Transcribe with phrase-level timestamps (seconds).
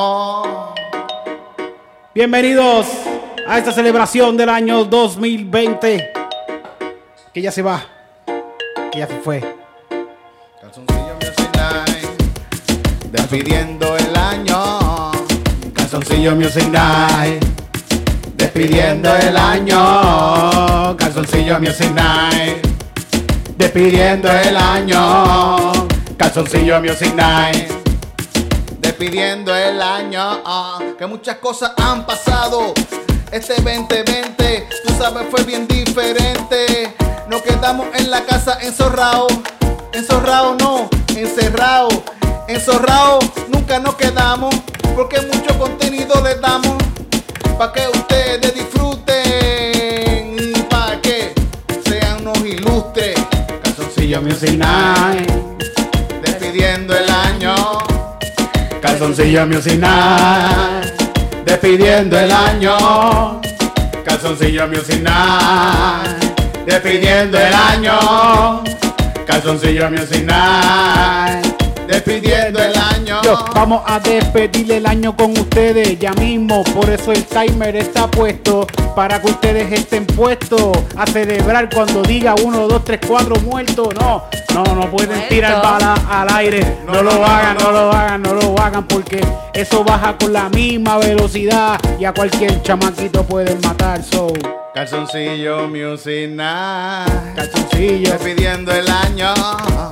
[0.00, 0.72] Oh.
[2.14, 2.86] Bienvenidos
[3.48, 6.12] a esta celebración del año 2020.
[7.34, 7.82] Que ya se va.
[8.92, 9.42] Que ya se fue.
[10.60, 13.10] Calzoncillo Music Night.
[13.10, 15.10] Despidiendo el año.
[15.74, 17.44] Calzoncillo Music Night.
[18.36, 20.96] Despidiendo el año.
[20.96, 22.64] Calzoncillo Music Night.
[23.56, 25.72] Despidiendo el año.
[26.16, 27.77] Calzoncillo Music Night.
[28.98, 30.42] Despidiendo el año.
[30.44, 32.74] ah, que muchas cosas han pasado.
[33.30, 36.96] Este 2020, tú sabes, fue bien diferente.
[37.28, 39.32] Nos quedamos en la casa enzorrados.
[39.92, 41.94] Enzorrados no, encerrados.
[42.48, 44.52] Encerrados nunca nos quedamos.
[44.96, 46.82] Porque mucho contenido les damos.
[47.56, 49.14] Para que ustedes disfruten.
[50.68, 51.34] Para que
[51.88, 53.14] sean unos ilustres.
[53.62, 55.37] Calzoncillo Music Night.
[58.98, 60.92] Calzoncillo Music Night.
[61.44, 63.40] Despidiendo el año.
[64.04, 66.66] Calzoncillo Music Night.
[66.66, 68.64] Despidiendo el año.
[69.24, 71.46] Calzoncillo Music Night.
[71.86, 72.77] Despidiendo el año.
[73.54, 76.62] Vamos a despedir el año con ustedes ya mismo.
[76.64, 78.66] Por eso el timer está puesto.
[78.94, 83.88] Para que ustedes estén puestos a celebrar cuando diga 1, 2, 3, 4 muertos.
[84.00, 85.28] No, no, no pueden Muerto.
[85.28, 86.78] tirar bala al aire.
[86.86, 87.72] No, No, lo no, hagan, no, no.
[87.72, 88.88] lo hagan, no lo hagan.
[88.88, 89.20] Porque
[89.54, 91.78] eso baja con la misma velocidad.
[91.98, 94.02] Y a cualquier chamaquito pueden matar.
[94.02, 94.32] So,
[94.74, 97.34] Calzoncillo Music Night.
[97.36, 99.34] calzoncillo, Despidiendo el año.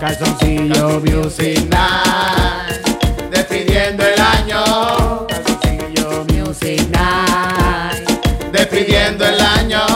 [0.01, 2.96] calzoncillo, music Night.
[3.37, 5.27] Despidiendo el año.
[5.29, 8.09] Calzoncillo, music Night.
[8.51, 9.96] Despidiendo el año.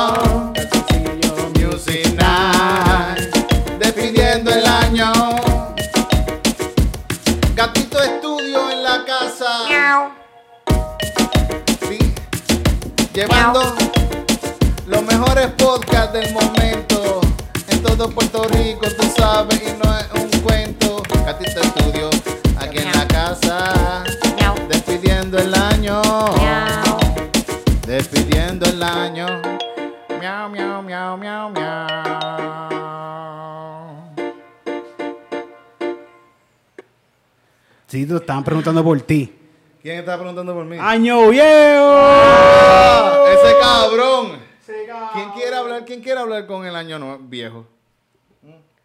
[38.11, 39.33] Sí, estaban preguntando por ti.
[39.83, 40.77] ¿Quién está preguntando por mí?
[40.81, 41.45] ¡Año viejo!
[41.97, 43.25] ¡Ah!
[43.33, 44.39] ¡Ese cabrón!
[45.15, 45.85] ¿Quién quiere hablar?
[45.85, 47.67] ¿Quién quiere hablar con el año nue- viejo?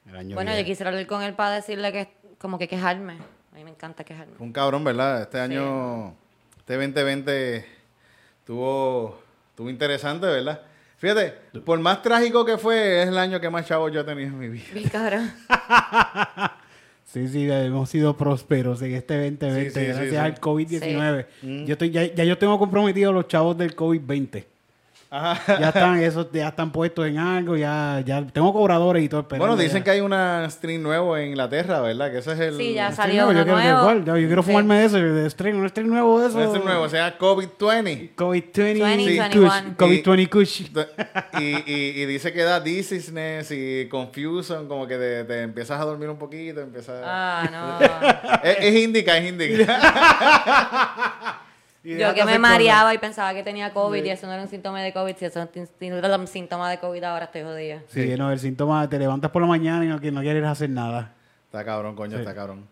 [0.07, 3.13] El año Bueno, yo quisiera hablar con él para decirle que como que quejarme.
[3.51, 4.33] A mí me encanta quejarme.
[4.35, 5.21] Fue un cabrón, ¿verdad?
[5.23, 6.15] Este año,
[6.57, 7.65] este 2020
[8.45, 9.19] tuvo,
[9.55, 10.61] tuvo interesante, ¿verdad?
[10.97, 11.31] Fíjate,
[11.65, 14.39] por más trágico que fue, es el año que más chavos yo he tenido en
[14.39, 14.65] mi vida.
[14.73, 15.33] Mi cabrón.
[17.05, 20.15] Sí, sí, hemos sido prósperos en este 2020 Sí, sí, gracias sí.
[20.17, 21.65] al COVID-19.
[21.65, 24.43] Yo estoy, ya, ya yo tengo comprometido a los chavos del COVID-20.
[25.09, 25.59] Ajá.
[25.59, 29.21] Ya están, esos ya están puestos en algo, ya, ya tengo cobradores y todo.
[29.21, 29.83] esperando Bueno, dicen ya.
[29.85, 32.11] que hay una stream nuevo en Inglaterra, ¿verdad?
[32.11, 32.57] Que ese es el...
[32.57, 34.47] Sí, ya Stream salió nuevo, yo quiero, igual, ya, yo quiero Sí.
[34.47, 36.41] fumarme de eso, de stream, un stream nuevo de eso.
[36.41, 38.15] Ese nuevo, o sea, COVID-20.
[38.15, 39.49] COVID-20 2021.
[39.77, 40.61] Kush, COVID-20 Kush.
[41.39, 45.85] Y, y, y dice que da dizziness y confusion, como que te, te empiezas a
[45.85, 47.01] dormir un poquito, empiezas...
[47.05, 47.85] Ah, no.
[48.43, 49.79] Es, es indica, es indica.
[51.85, 54.49] Y Yo que me mareaba y pensaba que tenía COVID y eso no era un
[54.49, 55.15] síntoma de COVID.
[55.17, 55.69] Si eso es
[56.19, 57.75] un síntoma de COVID, ahora estoy jodida.
[57.81, 57.91] cosas.
[57.93, 61.13] Sí, no, el síntoma, te levantas por la mañana y no, quieres hacer nada.
[61.45, 62.67] Está cabrón, coño, está cabrón.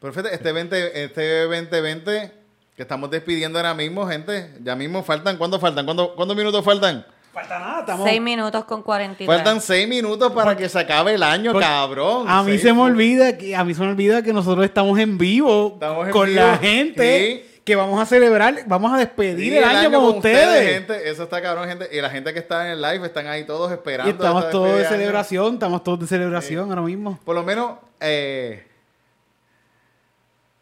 [0.00, 2.32] Pero fíjate, este 20, este 2020
[2.76, 5.84] que estamos despidiendo ahora mismo, gente, ya mismo faltan, ¿cuánto faltan?
[5.84, 7.04] ¿Cuánto- ¿Cuántos minutos faltan?
[7.32, 8.08] Falta nada, estamos...
[8.08, 9.26] Seis minutos con 43.
[9.26, 12.26] Faltan seis minutos para que se acabe el año, Porque cabrón.
[12.28, 14.98] A mí Seis se me olvida que a mí se me olvida que nosotros estamos
[14.98, 17.47] en vivo Estamos en con vivo, la gente sí.
[17.68, 20.72] Que vamos a celebrar, vamos a despedir el, año, con ustedes.
[20.72, 21.10] gente.
[21.10, 21.86] Eso está cabrón, gente.
[21.92, 24.10] Y la gente que está en el live están ahí todos esperando.
[24.10, 24.88] y estamos esta todos de año.
[24.88, 27.20] celebración, estamos todos de celebración ahora mismo.
[27.26, 28.66] Por lo menos eh,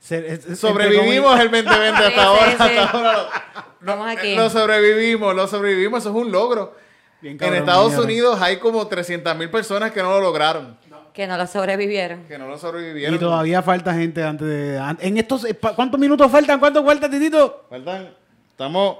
[0.01, 2.51] sobrevivimos el 2020 hasta Sí, ahora.
[2.51, 4.35] sí, hasta ahora aquí.
[4.35, 6.01] Lo sobrevivimos, lo sobrevivimos.
[6.01, 6.75] Eso es un logro.
[7.21, 7.97] Bien en Estados.
[7.99, 10.77] Unidos hay como 300 mil personas que no lo lograron.
[11.17, 12.25] Que no lo sobrevivieron.
[12.25, 13.15] Que no lo sobrevivieron.
[13.15, 14.77] Y todavía falta gente antes de...
[15.01, 15.47] En estos...
[15.47, 16.61] eh, ¿Cuántos minutos faltan?
[16.61, 17.65] ¿Cuánto falta, Titito?
[17.71, 18.11] Faltan.
[18.51, 18.99] Estamos.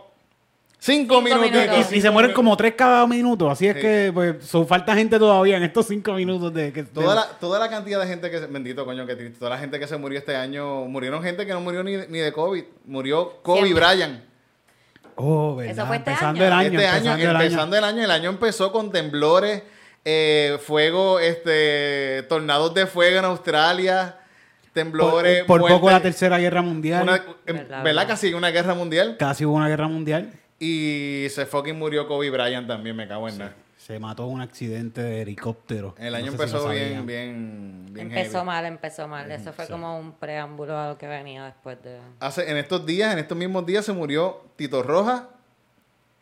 [0.79, 1.93] Cinco, minutos.
[1.93, 3.51] Y, y se mueren como tres cada minuto.
[3.51, 3.81] Así es Sí.
[3.83, 6.85] que pues so- falta gente todavía en estos cinco minutos de que...
[6.85, 9.59] Toda la, toda la cantidad de gente que se, bendito coño, que triste, toda la
[9.59, 12.65] gente que se murió este año, murieron gente que no murió ni, ni de COVID,
[12.87, 13.85] murió Kobe Siempre.
[13.87, 14.21] Bryant.
[15.17, 15.73] Oh, ¿verdad?
[15.73, 16.47] Eso fue este empezando año.
[16.47, 16.81] el año.
[16.81, 17.45] este año, empezando el año.
[17.45, 19.63] empezando el año, el año empezó con temblores,
[20.09, 24.17] eh, fuego, este, tornados de fuego en Australia,
[24.73, 27.03] temblores, por, por poco la tercera guerra mundial.
[27.03, 27.85] una- em, Verdad, ¿Verdad?
[27.85, 28.07] verdad.
[28.07, 29.17] Casi una guerra mundial.
[29.19, 30.33] Casi hubo una guerra mundial.
[30.61, 33.55] Y se fucking murió Kobe Bryant también, me cago en nada.
[33.79, 35.95] Se mató en un accidente de helicóptero.
[35.99, 38.47] El año No sé si lo empezó bien, bien, bien Empezó heavy.
[38.47, 39.31] mal, empezó mal.
[39.31, 41.99] Eso fue como un preámbulo a lo que venía después de...
[42.21, 45.23] Hace, en estos días, en estos mismos días se murió Tito Rojas,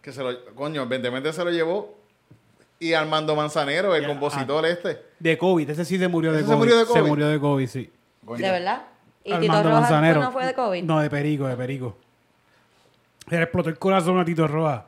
[0.02, 1.96] que se lo, coño, evidentemente se lo llevó.
[2.78, 5.00] Y Armando Manzanero, el compositor este.
[5.18, 6.58] De COVID, ese sí se murió de ¿Ese se COVID.
[6.58, 7.08] murió de Se COVID?
[7.08, 7.92] murió de COVID, sí.
[8.22, 8.82] ¿De verdad?
[9.22, 10.20] ¿Y Tito Armando Rojas Manzanero.
[10.22, 10.82] no fue de COVID?
[10.84, 11.96] No, de perico, de perico.
[13.28, 14.82] Se le explotó el corazón a Tito Rojas.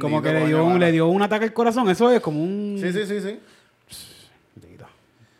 [0.00, 1.88] Como que le dio, un, le dio un ataque al corazón.
[1.88, 2.78] Eso es como un...
[2.80, 3.40] Sí, sí, sí, sí.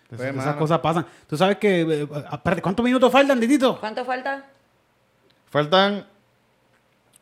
[0.09, 1.07] Pues, Esas, esas cosas pasan.
[1.29, 1.83] Tú sabes que...
[1.83, 3.79] eh, espérate, ¿cuántos minutos faltan, Titito?
[3.79, 4.45] ¿Cuánto falta?
[5.51, 6.05] Faltan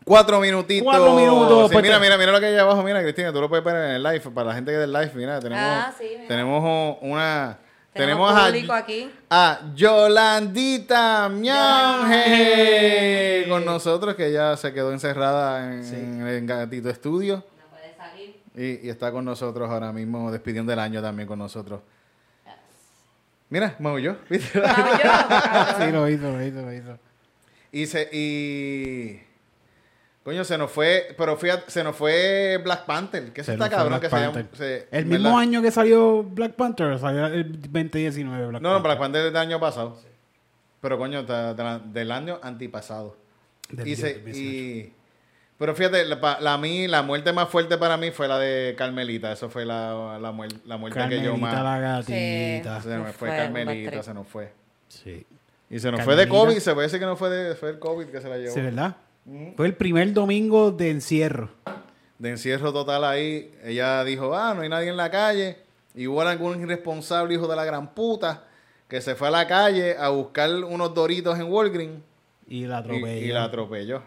[0.09, 0.85] cuatro minutitos.
[0.85, 2.83] Cuatro minutos, Sí, pues mira, te- mira, mira lo que hay abajo.
[2.83, 4.21] Mira, Cristina, tú lo puedes ver en el live.
[4.31, 6.27] Para la gente que del live, mira, tenemos, Ah, sí, mira.
[6.29, 7.59] tenemos una...
[7.93, 9.11] Tenemos Tenemos, público a, aquí.
[9.31, 11.29] a Yolandita
[12.39, 15.83] Mianje con nosotros, que ya se quedó encerrada en,
[16.21, 17.45] en el Gatito Estudio.
[17.59, 18.37] No puede salir.
[18.55, 21.81] Y, y está con nosotros ahora mismo, despidiendo el año también con nosotros.
[23.51, 24.61] Mira, maulló, ¿viste?
[24.61, 25.11] Vamos yo.
[25.85, 26.99] Sí, lo hizo, lo hizo, lo hizo.
[27.73, 29.21] Y se, y
[30.29, 33.75] coño, se nos fue, pero fíjate, se nos fue Black Panther, que Se está nos
[33.75, 34.33] cabrón que se llama.
[34.35, 34.57] Panther.
[34.59, 35.19] se- El ¿verdad?
[35.25, 38.83] mismo año que salió Black Panther, salió el 2019 Black No, no.
[38.83, 39.97] Black Panther es del año pasado.
[40.81, 43.17] Pero coño, ta- de la- del año antipasado.
[43.71, 44.39] Del Y se- 2018.
[44.39, 44.93] y-
[45.59, 48.75] pero fíjate, la, pa- la, mí, la muerte más fuerte para mí fue la de
[48.77, 49.33] Carmelita.
[49.33, 51.65] Eso fue la, la, muer- la muerte que yo Carmelita más...
[51.65, 52.81] la gatita.
[52.83, 54.53] Se me fue Carmelita, se nos fue.
[54.89, 55.27] Sí.
[55.71, 56.29] Y se nos fue de.
[56.29, 58.55] COVID, se puede decir que no fue, de, fue el COVID que se la llevó.
[58.55, 58.95] Sí, ¿verdad?
[59.57, 61.51] Fue el primer domingo de encierro.
[62.19, 63.53] de encierro total ahí.
[63.63, 65.59] Ella dijo, ah, no hay nadie en la calle.
[65.95, 68.45] Y hubo algún irresponsable hijo de la gran puta
[68.89, 72.01] que se fue a la calle a buscar unos doritos en Walgreens
[72.49, 73.25] Y la y, atropelló.
[73.25, 74.03] y la atropelló.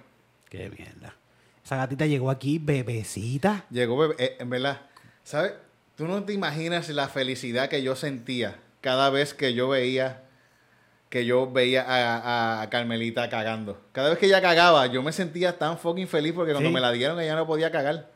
[0.49, 1.15] Qué mierda.
[1.63, 3.65] Esa gatita llegó aquí bebecita.
[3.69, 4.81] Llegó, bebé- eh, en verdad,
[5.23, 5.53] ¿sabes?
[5.95, 10.23] Tú no te imaginas la felicidad que yo sentía cada vez que yo veía
[11.11, 13.77] que yo veía a, a Carmelita cagando.
[13.91, 16.73] Cada vez que ella cagaba, yo me sentía tan fucking feliz porque cuando Sí.
[16.73, 18.07] me la dieron ella no podía cagar.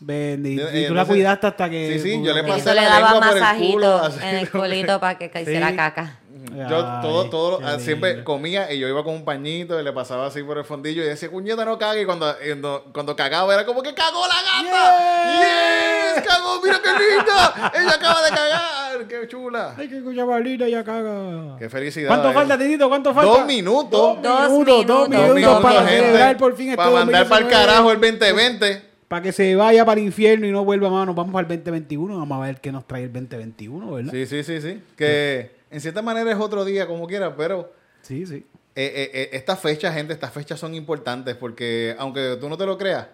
[0.00, 0.68] Bendito.
[0.70, 1.94] Eh, Y tú la cuidaste hasta que.
[1.94, 4.18] Sí, sí, yo le pasé le la dabas lengua por el masajito culo, así.
[4.22, 5.76] en el culito para que hiciera Sí.
[5.76, 6.18] caca.
[6.54, 8.24] Yo todo, todo, qué ah, siempre lindo.
[8.24, 11.06] comía y yo iba con un pañito y le pasaba así por el fondillo y
[11.06, 12.02] decía, cuñeta, no cague.
[12.02, 15.40] Y cuando, y cuando, cuando cagaba era como que cagó la gata.
[15.40, 16.24] ¡Yes!
[16.24, 16.60] ¡Cagó!
[16.62, 17.72] ¡Mira qué linda!
[17.74, 19.06] Ella acaba de cagar.
[19.08, 19.74] ¡Qué chula!
[19.76, 21.56] Ay, que escucha balita ya caga.
[21.58, 22.08] ¡Qué felicidad!
[22.08, 22.34] ¿Cuánto eh.
[22.34, 22.88] falta, Titito?
[22.88, 23.30] ¿Cuánto falta?
[23.30, 24.22] Dos minutos.
[24.22, 25.08] Dos minutos, dos minutos.
[25.08, 26.06] Dos minutos minutos, para gente.
[26.06, 27.66] celebrar por fin Para mandar para el 2019.
[27.66, 28.82] carajo el 2020.
[29.08, 31.06] Para que se vaya para el infierno y no vuelva más.
[31.06, 32.18] Nos vamos para el 2021.
[32.18, 34.12] Vamos a ver qué nos trae el 2021, ¿verdad?
[34.12, 34.82] Sí, sí, sí, sí.
[34.96, 37.72] Que en cierta manera es otro día, como quiera, pero...
[38.02, 38.46] Sí, sí.
[38.76, 42.66] Eh, eh, eh, estas fechas, gente, estas fechas son importantes porque, aunque tú no te
[42.66, 43.06] lo creas,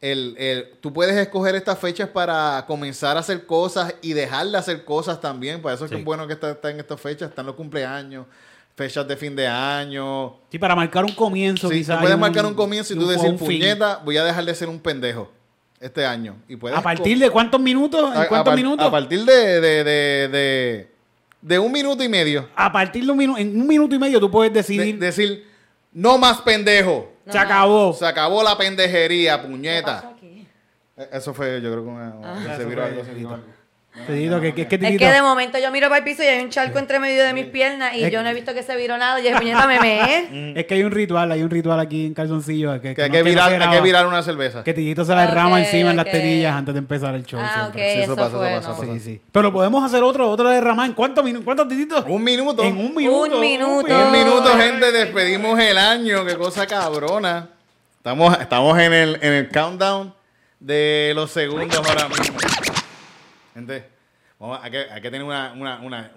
[0.00, 4.56] el, el- tú puedes escoger estas fechas para comenzar a hacer cosas y dejar de
[4.58, 5.60] hacer cosas también.
[5.62, 8.26] Por eso es que es bueno que está, está en estas fechas, están los cumpleaños,
[8.76, 10.36] fechas de fin de año.
[10.50, 12.00] Sí, para marcar un comienzo, Sí, quizás.
[12.00, 13.38] puedes marcar un comienzo y tú decir, fin.
[13.38, 15.30] puñeta, voy a dejar de ser un pendejo
[15.80, 16.36] este año.
[16.48, 18.10] Y puedes ¿A partir de cuántos minutos?
[18.12, 18.86] ¿En a- a cuántos par- minutos?
[18.86, 20.90] A partir de, de, de, de,
[21.40, 22.48] de un minuto y medio.
[22.54, 24.98] A partir de un minuto, en un minuto y medio tú puedes De- decidir.
[24.98, 25.46] decir,
[25.92, 27.10] no más pendejo.
[27.28, 27.92] se acabó.
[27.92, 29.98] Se acabó la pendejería, ¿Qué pasó puñeta.
[30.16, 30.46] aquí?
[30.96, 33.02] Eh, Eso fue, yo creo que una, una- se viró algo,
[34.06, 36.50] que, que, que Es que de momento yo miro para el piso y hay un
[36.50, 38.96] charco entre medio de mis piernas y Es- yo no he visto que se viró
[38.98, 39.20] nada.
[39.20, 40.52] Y yo, puñeta, me meé.
[40.58, 42.80] Es que hay un ritual, hay un ritual aquí en calzoncillo.
[42.80, 44.64] Que, Que hay no- no virar, hay que virar una cerveza.
[44.64, 47.40] Que Titito se la derrama encima en las tetillas antes de empezar el show.
[47.42, 47.92] Ah, ok, siempre.
[47.94, 48.76] Sí, eso eso, pasa, eso pasa, no.
[48.78, 48.92] pasa.
[48.94, 49.20] Sí, sí.
[49.32, 50.86] Pero podemos hacer otro, otro derramar.
[50.86, 51.44] ¿En cuántos minutos?
[51.44, 52.04] ¿Cuántos Tititos?
[52.08, 52.62] Un minuto.
[52.62, 53.34] En un minuto.
[53.34, 54.06] Un minuto.
[54.06, 56.24] Un minuto, gente, despedimos el año.
[56.24, 57.48] Qué cosa cabrona.
[57.98, 60.14] Estamos, estamos en, el, en el countdown
[60.58, 62.38] de los segundos ahora mismo.
[63.60, 63.84] Gente,
[64.38, 66.10] vamos, hay, que, hay que tener una, una, una,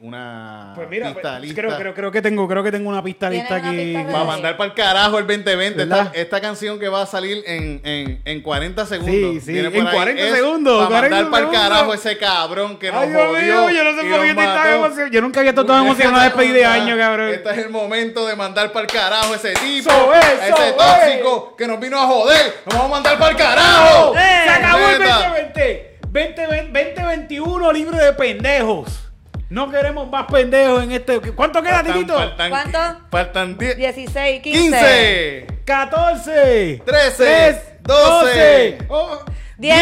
[0.00, 1.60] una, Pues mira, pista pues, lista.
[1.62, 3.94] creo, creo, creo que tengo, creo que tengo una pista ¿Tienes lista una aquí.
[3.94, 5.82] pista Para mandar para el carajo el 2020.
[5.84, 9.14] Esta, esta canción que va a salir en, en, en 40 segundos.
[9.14, 11.94] Sí, sí, Viene por en ahí, 40 es segundos, Para 40 mandar para el carajo
[11.94, 13.40] ese cabrón que nos Ay, Dios jodió.
[13.40, 15.08] mío, yo no sé por qué emocionado.
[15.12, 17.28] Yo nunca había estado tan emocionado de despedir de año, cabrón.
[17.28, 20.76] Este es el momento de mandar para el carajo ese tipo, es, ese es.
[20.76, 22.54] tóxico que nos vino a joder.
[22.66, 24.14] Nos vamos a mandar para el carajo.
[24.16, 24.40] ¡Eh!
[24.44, 25.14] Se acabó el Neta.
[25.28, 25.87] 2020.
[26.12, 29.04] 2020 2021 libre de pendejos.
[29.50, 31.20] No queremos más pendejos en este.
[31.32, 32.18] ¿Cuánto queda, Faltan- Titito?
[32.18, 32.78] faltan- ¿Cuánto?
[33.10, 39.20] Faltan 10, 16, 15, 15, 14, 13, 12, oh,
[39.56, 39.76] 10,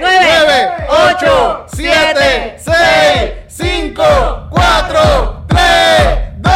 [0.00, 6.52] 9, 8, 7, 6, 5, 4, 3, 2,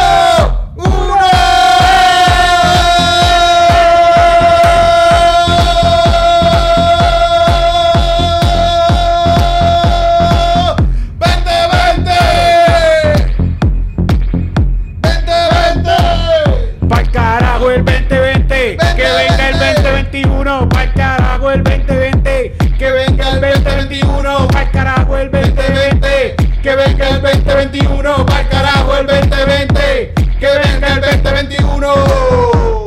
[26.65, 28.25] Que venga el 2021.
[28.25, 30.13] Pa'l carajo el 2020.
[30.39, 31.93] Que venga el 2021.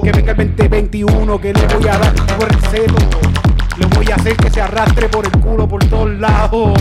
[0.02, 2.98] Que venga el 2021, que le voy a dar por el celo.
[3.76, 6.76] Le voy a hacer que se arrastre por el culo por todos lados.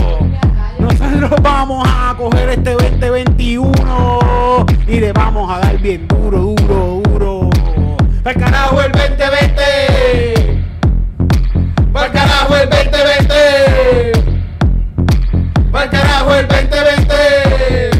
[0.80, 7.50] Nosotros vamos a coger este 2021 y le vamos a dar bien duro, duro, duro.
[8.24, 10.64] ¡Al carajo el 2020!
[11.92, 14.17] Pa'l carajo el 2020.
[15.78, 17.90] Pa'l carajo el 2020.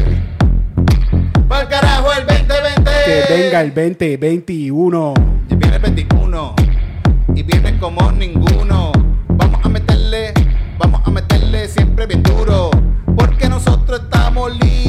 [1.47, 2.91] Pa'l carajo el 2020.
[3.05, 5.13] Que venga el 2021.
[5.49, 6.55] Y viene el 21
[7.35, 8.91] y viene como ninguno.
[9.29, 10.33] Vamos a meterle,
[10.77, 12.69] vamos a meterle siempre bien duro.
[13.15, 14.88] Porque nosotros estamos listos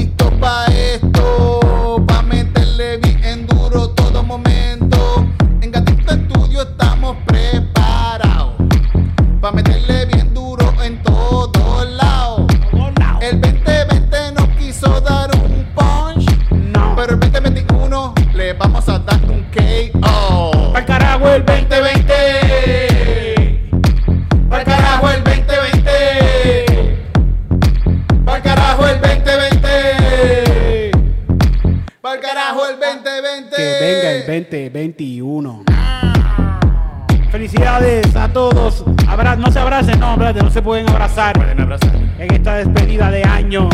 [40.31, 41.95] espérate, no se pueden abrazar Pueden abrazar.
[42.19, 43.69] en esta despedida de año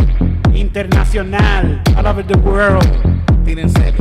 [0.55, 1.83] internacional.
[1.97, 2.87] All over the world.
[3.45, 3.93] Tírense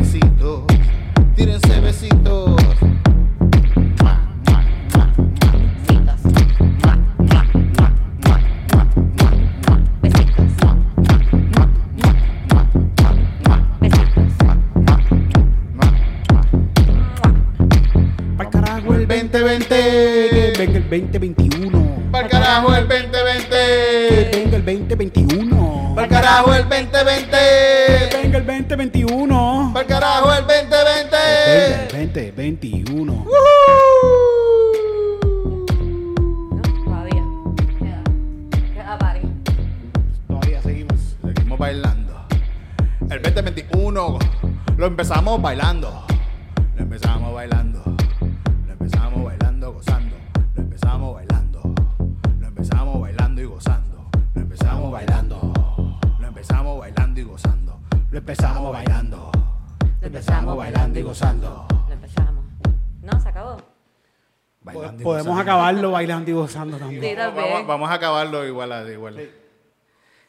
[64.66, 65.52] Bailando y Podemos gozando.
[65.52, 67.16] acabarlo bailando y gozando Sí, también.
[67.16, 67.46] también.
[67.54, 68.72] Vamos, vamos a acabarlo igual.
[68.72, 69.30] a- igual.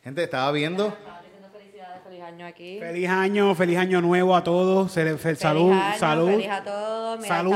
[0.04, 0.88] Gente, estaba viendo.
[0.88, 2.78] Estaba diciendo felicidades, feliz año aquí.
[2.78, 4.92] Feliz año, feliz año nuevo a todos.
[4.92, 6.30] Salud, año, salud.
[6.30, 7.20] Feliz a todos.
[7.20, 7.54] Mira, Salud.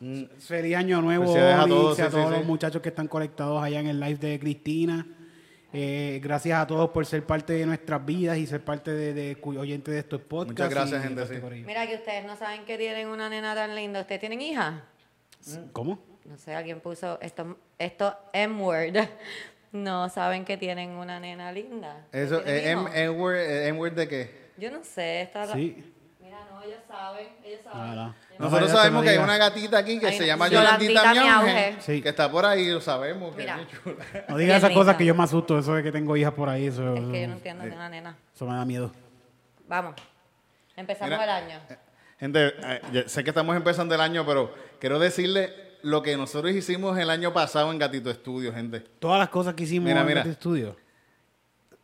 [0.00, 2.46] mm, Feliz año nuevo Felicidades a todos, a sí, todos sí, los sí.
[2.46, 5.06] muchachos que están conectados allá en el live de Cristina.
[5.74, 9.36] Eh, gracias a todos por ser parte de nuestras vidas y ser parte de, de
[9.36, 10.52] cuyo oyente de estos podcasts.
[10.52, 11.62] Muchas gracias, y- gente, este sí.
[11.66, 14.00] Mira que ustedes no saben que tienen una nena tan linda.
[14.02, 14.84] ¿Ustedes tienen hija?
[15.72, 15.98] ¿Cómo?
[16.24, 18.96] No sé, alguien puso esto, esto M-word.
[19.72, 22.04] No saben que tienen una nena linda.
[22.12, 22.88] Eso, ¿Tienen eh, hijo?
[22.88, 24.50] M- N-word eh, N-word de qué?
[24.58, 25.22] Yo no sé.
[25.22, 25.94] Esta Sí.
[26.20, 27.28] Mira, no, ellos saben.
[27.42, 27.94] Ellos saben.
[27.96, 31.54] No, Nosotros sabemos que hay una gatita aquí que Hay se llama Yolandita Miauge.
[31.54, 31.76] Miauge.
[31.80, 32.02] Sí.
[32.02, 33.34] Que está por ahí, lo sabemos.
[33.34, 33.62] Que Mira.
[33.62, 34.04] es muy chula.
[34.28, 36.66] No digas esas cosas que yo me asusto, eso de que tengo hijas por ahí,
[36.66, 38.18] eso, Es que yo no entiendo de una nena.
[38.34, 38.92] eso me da miedo.
[39.68, 39.94] Vamos.
[40.76, 41.24] Empezamos Mira.
[41.24, 41.60] el año.
[41.70, 41.76] Eh,
[42.30, 45.50] ya sé que estamos empezando el año, pero quiero decirle
[45.82, 48.80] lo que nosotros hicimos el año pasado en Gatito Estudio, gente.
[49.00, 50.20] Todas las cosas que hicimos Mira, en mira.
[50.20, 50.76] este estudio.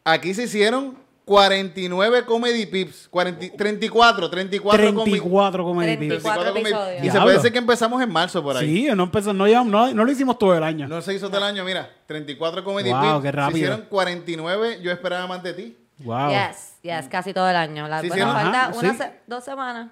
[0.04, 6.62] Aquí se hicieron 49 comedy pips, 40 34, 34, comi- 34 comedy 34 pips.
[6.62, 7.06] 34 comedy-.
[7.06, 8.66] Y se puede decir que empezamos en marzo por ahí.
[8.66, 10.88] Sí, no, empezó, no, llevamos- no, no lo hicimos todo el año.
[10.88, 13.22] No se hizo todo el año, mira, 34 comedy Wow, pips.
[13.22, 13.58] qué Se rápido.
[13.58, 15.76] hicieron 49, yo esperaba más de ti.
[15.98, 16.30] Wow.
[16.30, 17.88] Yes, yes, casi todo el año.
[17.88, 18.96] La, Sí, bueno, sí, falta ajá, una sí.
[18.98, 19.90] se- dos semanas.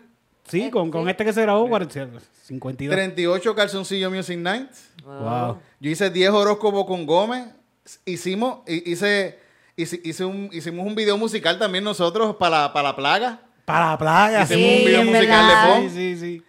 [0.49, 1.11] Sí, con, con Sí.
[1.11, 2.09] este que se grabó, 40,
[2.45, 2.95] 52.
[2.95, 4.91] 38 calzoncillo Music Nights.
[5.05, 5.59] Wow.
[5.81, 7.47] Yo hice 10 horóscopos con Gómez.
[8.05, 9.38] Hicimos, hi- hice,
[9.76, 13.41] hice, hice un, hicimos un video musical también nosotros para, la- para la plaga.
[13.65, 14.43] Para la playa.
[14.45, 15.67] Hicimos Sí, un video en musical verdad.
[15.67, 15.91] de Pon.
[15.91, 16.43] Sí, sí, sí.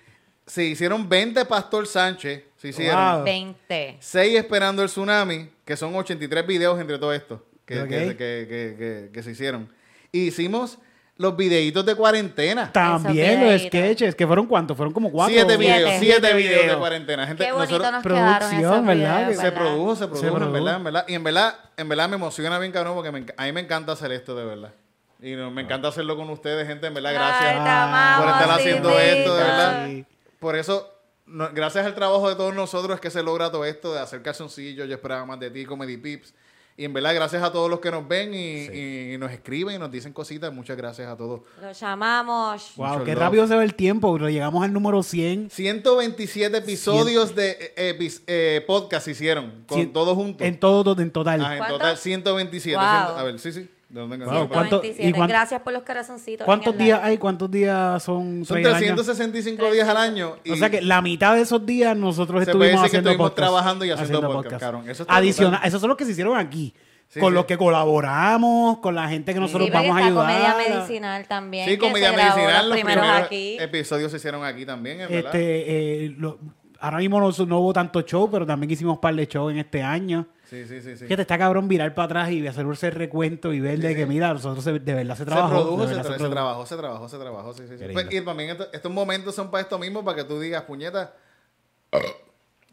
[0.46, 2.44] Se hicieron 20 Pastor Sánchez.
[2.58, 3.16] Se hicieron.
[3.18, 3.24] Wow.
[3.24, 3.98] 20.
[4.00, 7.88] 6 Esperando el Tsunami, que son 83 videos entre todo esto que, Ok.
[7.90, 9.72] que, que- que- que- que se hicieron.
[10.12, 10.78] Y hicimos
[11.18, 12.72] los videitos de cuarentena.
[12.72, 15.34] También los sketches, que fueron cuántos, fueron como cuatro.
[15.34, 16.34] Siete videos, Siete.
[16.34, 17.26] videos de cuarentena.
[17.28, 19.28] Gente, Qué bonito nosotros- nos producción, esos ¿verdad?
[19.28, 20.52] videos, se produjo, se produjo, en produjo.
[20.54, 21.06] verdad, en verdad.
[21.08, 23.94] Y en verdad, en verdad me emociona bien cabrón porque me a mí me encanta
[23.94, 24.74] hacer esto, de verdad.
[25.22, 29.00] Y no, me encanta hacerlo con ustedes, gente, en verdad, gracias amamos, por estar haciendo
[29.00, 29.86] esto, de verdad.
[29.88, 30.06] Sí.
[30.40, 30.94] Por eso,
[31.26, 34.22] no- gracias al trabajo de todos nosotros es que se logra todo esto de hacer
[34.22, 36.36] calzoncillos, yo esperaba más de ti, Comedy Pips.
[36.80, 39.80] Y en verdad, gracias a todos los que nos ven y, y nos escriben y
[39.80, 40.54] nos dicen cositas.
[40.54, 41.42] Muchas gracias a todos.
[41.60, 42.74] Lo llamamos.
[42.76, 43.20] Wow, Mucho qué love.
[43.24, 44.14] rápido se ve el tiempo.
[44.14, 45.50] pero Llegamos al número 100.
[45.50, 50.46] 127 episodios de eh, epis- eh, podcast hicieron, con Cien- todos juntos.
[50.46, 51.44] En todo, en total.
[51.44, 52.78] Ah, en total 127.
[52.78, 52.86] Wow.
[52.88, 53.70] ciento- a ver, sí, sí.
[53.90, 54.50] ¿De dónde Wow?
[54.50, 55.10] ¿cuánto- 127.
[55.10, 56.44] y cuán- Gracias por los corazoncitos.
[56.46, 57.18] ¿Cuántos días hay?
[57.18, 58.44] ¿Cuántos días son?
[58.44, 58.96] Son seis al año?
[58.96, 60.36] 365 días al año.
[60.44, 63.32] Y O sea que la mitad de esos días nosotros Se estuvimos que haciendo estuvimos
[63.32, 63.48] podcast.
[63.48, 64.90] trabajando y haciendo podcast, cabrón.
[64.90, 66.74] Eso Adicional, esos son los que se hicieron aquí.
[67.10, 67.36] Sí, con sí.
[67.36, 70.26] los que colaboramos, con la gente que nosotros Sí, vamos a ayudar.
[70.28, 71.70] comedia medicinal también.
[71.70, 73.58] Sí, comedia medicinal, Los primeros primeros aquí.
[73.62, 75.34] episodios se hicieron aquí también, es verdad.
[75.34, 76.38] Este, eh, lo-
[76.80, 79.60] ahora mismo no, no hubo tanto show, pero también hicimos un par de shows en
[79.60, 80.28] este año.
[80.46, 80.96] Sí, sí, sí.
[80.96, 81.04] sí.
[81.06, 84.34] Fíjate, está cabrón virar para atrás y hacer ese recuento y ver de que, mira,
[84.34, 85.50] nosotros se- de verdad se Se trabajó.
[85.54, 86.30] produjo, se, tra- se produjo.
[86.30, 87.86] trabajó, se trabajó, se trabajó, sí, sí, sí.
[87.92, 91.14] Pues, y también esto- estos momentos son para esto mismo, para que tú digas, puñeta,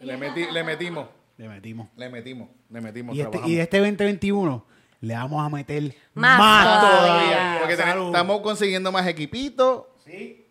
[0.00, 1.88] le, meti- le metimos, Le metimos.
[1.96, 4.64] le metimos, le metimos, Y este, y este 2021
[5.00, 7.08] le vamos a meter Más más, todavía.
[7.08, 7.56] todavía.
[7.60, 10.44] Porque estamos consiguiendo más equipitos y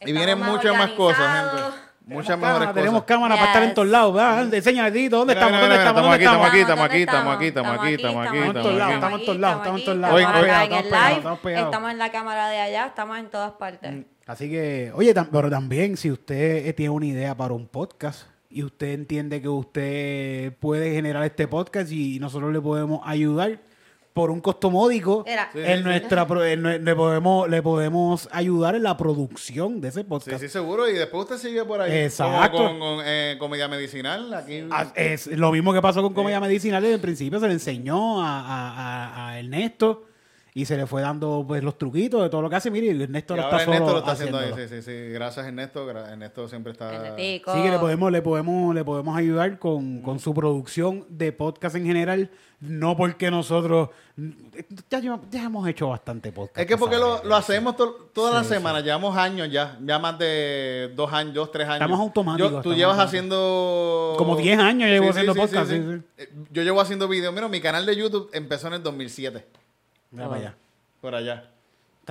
[0.00, 1.87] Estamos vienen más muchas más cosas, gente.
[2.08, 3.06] Muchas Cámara, mejores tenemos cosas.
[3.06, 4.14] cámara para estar en todos lados.
[4.14, 4.92] ¿verdad?
[4.92, 5.60] Tito, ¿dónde estamos?
[5.60, 5.78] ¿Dónde estamos?
[5.78, 6.88] estamos ¿Dónde aquí, estamos aquí, estamos?
[6.88, 9.38] estamos aquí, estamos aquí, estamos aquí, estamos aquí, estamos en todos lados, estamos en todos
[9.38, 10.14] lados, estamos en todos lados.
[10.16, 11.66] Hoy- Estamos en estamos el pegados, live, estamos pegados.
[11.68, 14.04] estamos en la cámara de allá, estamos en todas partes.
[14.26, 18.62] Así que, oye, pero también si usted eh, tiene una idea para un podcast y
[18.62, 23.58] usted entiende que usted puede generar este podcast y nosotros le podemos ayudar
[24.12, 25.48] por un costo módico, Era.
[25.52, 29.80] Sí, en sí, nuestra pro- en nue- le podemos le podemos ayudar en la producción
[29.80, 30.40] de ese Sí, podcast.
[30.40, 30.88] sí, seguro.
[30.88, 31.92] Y después usted sigue por ahí.
[31.98, 32.56] Exacto.
[32.56, 34.34] Como Con, con, eh, comedia medicinal.
[34.34, 34.64] Aquí.
[34.72, 38.20] Ah, Es lo mismo que pasó con Comedia Medicinal desde el principio, se le enseñó
[38.20, 40.04] a, a- a- a Ernesto
[40.60, 42.70] y se le fue dando pues los truquitos de todo lo que hace.
[42.70, 44.52] Mire, Ernesto Y lo está Ernesto solo lo está haciendo ahí.
[44.56, 45.08] Sí, sí, sí.
[45.12, 45.86] Gracias, Ernesto.
[45.88, 46.92] Gra- Ernesto siempre está.
[46.92, 47.54] Ernestico.
[47.54, 51.76] Sí, que le podemos, le podemos, le podemos ayudar con, con su producción de podcast
[51.76, 52.30] en general.
[52.60, 53.90] No porque nosotros
[54.90, 56.58] ya, ya hemos hecho bastante podcast.
[56.58, 60.00] Es que porque lo, lo hacemos to- todas las Sí, semanas, llevamos años ya, ya
[60.00, 61.82] más de dos años, dos, tres años.
[61.82, 64.14] Estamos automáticos, Yo- tú estamos llevas haciendo...
[64.18, 66.02] Como 10 años llevo haciendo podcast, sí, sí.
[66.16, 67.32] Eh, Yo llevo haciendo videos.
[67.32, 69.44] Mira, mi canal de YouTube empezó en el 2007,
[70.10, 70.54] Mira para allá.
[71.00, 71.44] por allá.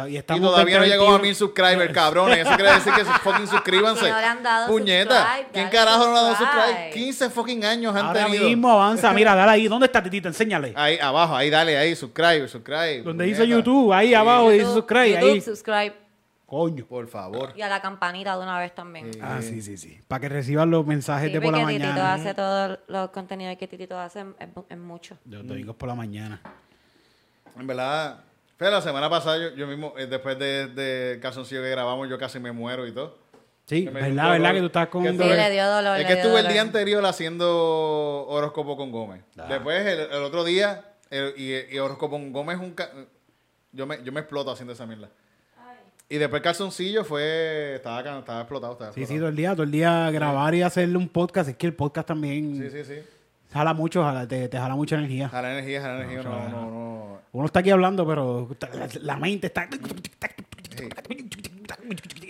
[0.07, 1.19] Y, todavía no 20, llegamos a 21.
[1.23, 2.38] mil subscribers, cabrones.
[2.45, 4.07] Eso quiere decir que fucking suscríbanse.
[4.12, 5.21] No le han dado Puñeta.
[5.25, 6.65] subscribe, ¿Quién carajo no le ha dado subscribe.
[6.67, 6.89] subscribe?
[6.93, 8.43] 15 fucking años han Ahora tenido.
[8.47, 9.12] mismo avanza.
[9.12, 9.67] Mira, dale ahí.
[9.67, 10.27] ¿Dónde está Titito?
[10.27, 10.71] Enséñale.
[10.75, 13.01] Ahí abajo, ahí dale, ahí, subscribe, subscribe.
[13.01, 13.41] Donde puñeta.
[13.41, 15.12] dice YouTube, ahí abajo dice YouTube, subscribe.
[15.13, 15.41] YouTube, ahí.
[15.41, 15.95] subscribe.
[16.45, 16.86] Coño.
[16.86, 17.53] Por favor.
[17.55, 19.12] Y a la campanita de una vez también.
[19.12, 19.19] Sí.
[19.19, 19.99] Ah, sí, sí, sí.
[20.07, 22.13] Para que reciban los mensajes Sí, de por la porque Titito mañana.
[22.13, 25.17] hace todos los contenidos que Titito hace es, es mucho.
[25.25, 26.39] Los domingos por la mañana.
[27.59, 28.19] En verdad,
[28.57, 32.17] fue la semana pasada yo, yo mismo, eh, después de, de Calzoncillo que grabamos, yo
[32.17, 33.17] casi me muero y todo.
[33.65, 35.99] Sí, me verdad, verdad que tú estás con Que Sí, le dio dolor.
[35.99, 39.23] Es que estuve el día anterior haciendo horóscopo con Gómez.
[39.37, 39.47] Ah.
[39.49, 42.71] Después, el, el otro día, el- y, y horóscopo con Gómez es un...
[42.71, 42.91] ca-
[43.73, 45.09] Yo me, yo me exploto haciendo esa mierda.
[46.09, 47.73] Y después Calzoncillo fue...
[47.75, 50.97] Estaba, estaba explotado, estaba Sí, sí, todo el día, todo el día grabar y hacerle
[50.97, 51.49] un podcast.
[51.49, 53.01] Es que el podcast también Sí, sí, sí.
[53.57, 55.27] Jala mucho, jala- te, te jala mucha energía.
[55.29, 56.23] Jala energía, jala energía.
[56.23, 57.21] No, no, no.
[57.33, 59.67] Uno está aquí hablando, pero la, la mente está...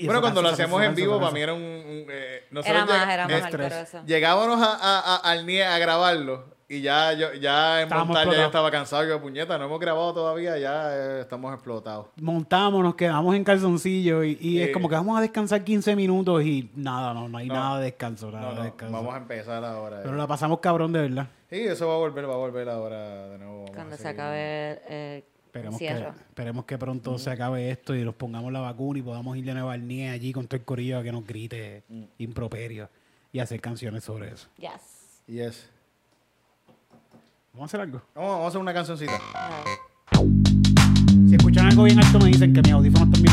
[0.05, 1.61] Bueno, cuando lo hacíamos en vivo, para mí era un...
[1.61, 3.73] un, eh, Era nosotros más, era más estrés.
[3.73, 4.05] alcoholoso.
[4.05, 8.33] Llegábamos a, a- a- al NIE a grabarlo y ya yo ya en Estábamos montar
[8.33, 9.07] ya yo estaba cansado.
[9.07, 12.07] Yo, puñeta, no hemos grabado todavía, ya eh, estamos explotados.
[12.21, 16.43] Montamos, nos quedamos en calzoncillo y, y es como que vamos a descansar 15 minutos
[16.43, 17.53] y nada, no, no hay No.
[17.53, 18.93] nada de descanso, nada No, de no, descanso.
[18.93, 19.97] vamos a empezar ahora.
[19.99, 20.01] eh.
[20.03, 21.27] Pero la pasamos cabrón de verdad.
[21.49, 23.59] Sí, eso va a volver, va a volver ahora de nuevo.
[23.59, 25.87] vamos Cuando se acabe el, el Esperemos que,
[26.29, 29.53] esperemos que pronto se acabe esto y nos pongamos la vacuna y podamos ir de
[29.53, 31.83] nuevo al NIE allí con todo el corillo a que nos grite
[32.19, 32.89] improperio
[33.31, 34.49] y hacer canciones sobre eso.
[34.59, 35.21] Yes.
[35.25, 35.69] Yes.
[37.57, 38.01] Vamos a hacer algo.
[38.13, 39.19] Vamos, vamos a hacer una cancioncita.
[41.27, 43.23] Si escuchan algo bien alto me dicen que mis audífonos están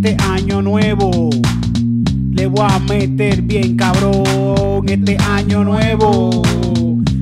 [0.00, 1.28] Este año nuevo
[2.30, 4.84] le voy a meter bien cabrón.
[4.86, 6.40] Este año nuevo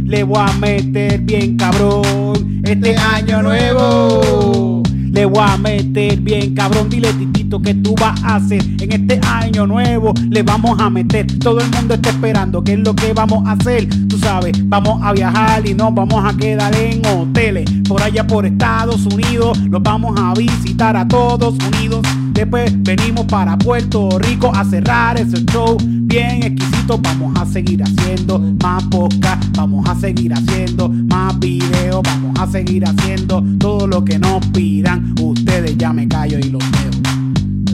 [0.05, 2.61] le voy a meter bien cabrón.
[2.65, 6.91] Este año nuevo Le voy a meter bien, cabrón.
[6.91, 10.13] Dile, titito, que tú vas a hacer en este año nuevo.
[10.29, 11.27] Le vamos a meter.
[11.39, 12.63] Todo el mundo está esperando.
[12.63, 13.89] ¿Qué es lo que vamos a hacer?
[14.07, 17.65] Tú sabes, vamos a viajar y nos vamos a quedar en hoteles.
[17.89, 19.57] Por allá por Estados Unidos.
[19.61, 22.03] Los vamos a visitar a todos unidos.
[22.37, 26.99] Después venimos para Puerto Rico a cerrar ese show bien exquisito.
[26.99, 32.85] Vamos a seguir haciendo más podcast, vamos a seguir haciendo más videos, vamos a seguir
[32.85, 35.15] haciendo todo lo que nos pidan.
[35.19, 36.91] Ustedes ya me callo y los veo.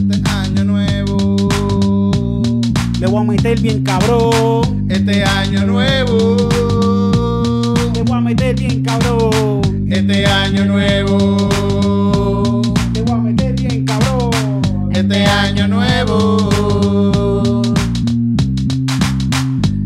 [0.09, 2.61] Este año nuevo.
[3.01, 4.85] Le voy a meter bien cabrón.
[4.87, 6.37] Este año nuevo.
[7.93, 9.61] Le voy a meter bien cabrón.
[9.89, 11.82] Este año nuevo.
[15.03, 17.61] Este año nuevo.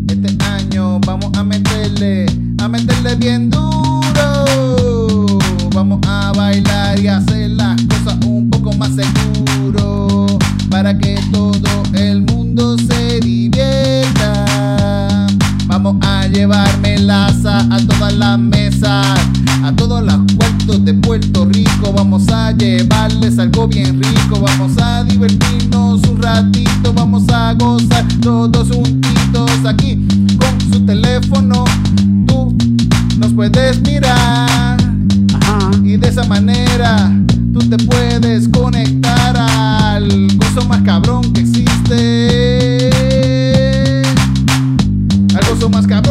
[0.08, 2.28] Este año vamos a meterle,
[2.60, 4.46] a meterle bien duro.
[5.74, 10.28] Vamos a bailar y hacer las cosas un poco más seguro.
[10.70, 14.46] Para que todo el mundo se divierta.
[15.66, 19.18] Vamos a llevarme laza a todas las mesas,
[19.64, 20.37] a los cuartos
[20.88, 21.92] de Puerto Rico.
[21.94, 24.40] Vamos a llevarles algo bien rico.
[24.40, 26.94] Vamos a divertirnos un ratito.
[26.94, 30.00] Vamos a gozar todos juntitos aquí
[30.40, 31.66] con su teléfono.
[32.26, 32.56] Tú
[33.18, 34.78] nos puedes mirar
[35.84, 37.12] y de esa manera
[37.52, 42.92] tú te puedes conectar al gozo más cabrón que existe.
[45.36, 46.07] Al gozo más cabrón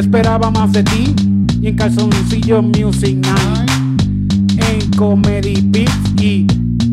[0.00, 1.14] Esperaba más de ti
[1.60, 3.70] y en Calzoncillo Music Night.
[4.56, 6.46] En Comedy Beats y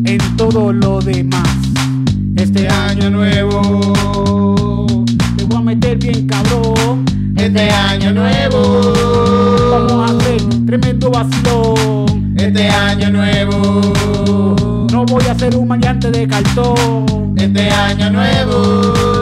[0.04, 1.48] en todo lo demás.
[2.36, 5.06] Este año nuevo.
[5.38, 7.06] le voy a meter bien cabrón.
[7.34, 8.92] Este año nuevo.
[9.70, 12.34] Vamos a hacer tremendo vacilón.
[12.36, 14.86] Este año nuevo.
[14.92, 17.34] No voy a ser un maleante de cartón.
[17.38, 19.17] Este año nuevo.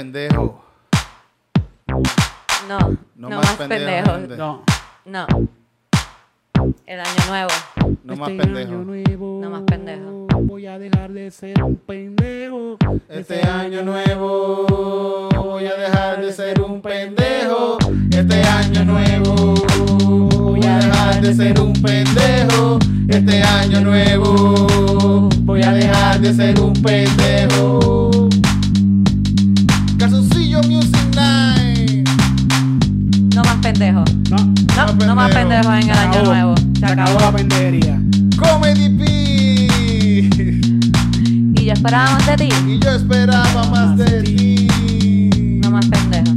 [0.00, 0.64] Pendejo.
[2.68, 2.78] No,
[3.16, 4.18] No no, más más pendejo.
[4.38, 4.62] No.
[5.04, 5.26] No.
[6.86, 7.50] El año nuevo.
[8.04, 8.72] No más Este pendejo.
[8.72, 10.26] año nuevo, No más pendejo.
[10.44, 12.78] Voy a dejar de ser un pendejo.
[13.10, 17.76] Este año nuevo voy a dejar de ser un pendejo.
[18.10, 19.54] Este año nuevo
[20.38, 22.78] voy a dejar de ser un pendejo.
[23.06, 27.99] Este año nuevo voy a dejar de ser un pendejo.
[33.80, 34.14] Pendejos.
[34.30, 34.36] No.
[34.36, 35.62] No, No más pendejo.
[35.70, 36.54] pendejos en el año nuevo.
[36.78, 38.00] Se acabó la pendejería.
[38.38, 39.04] Comedy P.
[41.54, 42.48] Y yo esperaba más de ti.
[42.66, 45.60] Y yo esperaba más de ti.
[45.62, 46.34] No más pendejos.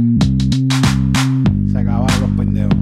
[1.70, 2.78] Se acabaron los pendejos.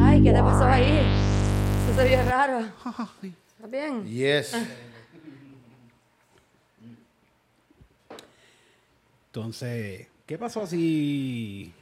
[0.00, 1.00] Ay, ¿qué te pasó ahí?
[1.88, 2.58] Eso se vio raro.
[3.22, 4.04] ¿Estás bien?
[4.04, 4.54] Yes.
[9.38, 11.72] Entonces, ¿qué pasó si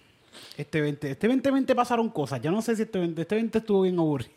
[0.57, 2.41] este 20, este 2020 pasaron cosas?
[2.41, 4.31] Yo no sé si este 20, este 20 estuvo bien aburrido.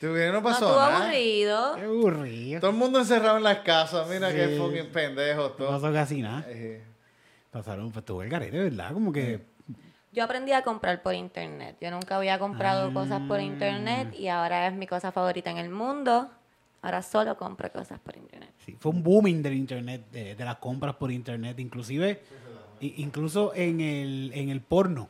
[0.00, 1.04] ¿Tú qué no No pasó estuvo nada?
[1.04, 1.74] aburrido.
[1.76, 2.60] Qué aburrido.
[2.60, 4.08] Todo el mundo encerrado en las casas.
[4.08, 4.36] Mira Sí.
[4.36, 5.70] qué fucking pendejo No todo.
[5.80, 6.44] pasó casi nada.
[6.48, 6.82] Eh,
[7.52, 8.92] Pasaron, pues tuvo el garete, ¿verdad?
[8.94, 9.46] Como que
[10.12, 11.76] Yo aprendí a comprar por internet.
[11.80, 12.92] Yo nunca había comprado Ah.
[12.92, 16.28] cosas por internet y ahora es mi cosa favorita en el mundo.
[16.82, 18.50] Ahora solo compro cosas por internet.
[18.64, 22.20] sí, fue un booming del internet, de, de las compras por internet, inclusive,
[22.80, 25.08] incluso en el, en el porno.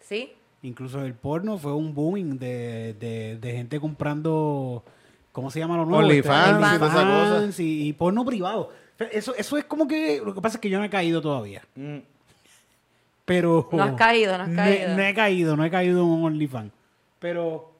[0.00, 0.32] ¿Sí?
[0.62, 4.84] Incluso en el porno fue un booming de, de, de gente comprando,
[5.32, 6.04] ¿cómo se llama lo nuevo?
[6.04, 7.02] OnlyFans y cosa.
[7.02, 8.70] OnlyFans y, y porno privado.
[9.10, 11.62] Eso, eso es como que, lo que pasa es que yo no he caído todavía.
[11.76, 11.98] mm.
[13.24, 13.68] Pero...
[13.70, 14.96] No has caído, no has caído.
[14.96, 16.72] No, he caído, no he caído en un OnlyFans.
[17.20, 17.72] Pero,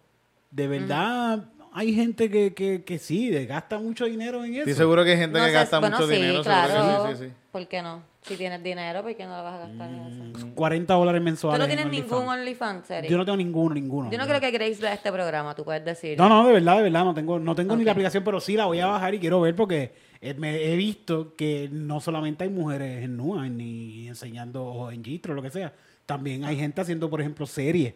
[0.52, 4.60] de verdad, hay gente que, que, que sí, gasta mucho dinero en eso.
[4.60, 6.42] Estoy seguro que hay gente No que sé, gasta bueno, mucho sí, dinero.
[6.42, 7.08] claro.
[7.08, 7.32] sí, sí, sí.
[7.50, 8.02] ¿Por qué no?
[8.22, 10.46] Si tienes dinero, ¿por qué no lo vas a gastar en eso?
[10.54, 11.58] 40 dólares Tú mensuales.
[11.58, 13.10] no en tienes ningún OnlyFans, serio.
[13.10, 14.10] Yo no tengo ninguno, ninguno.
[14.12, 16.16] Yo no creo que Grace vea este programa, tú puedes decir.
[16.16, 18.56] No, no, de verdad, de verdad, no tengo, no tengo ni la aplicación, pero sí
[18.56, 22.44] la voy a bajar y quiero ver porque eh, me he visto que no solamente
[22.44, 25.72] hay mujeres en nua ni enseñando o en gistro, lo que sea.
[26.06, 27.94] También hay gente haciendo, por ejemplo, series.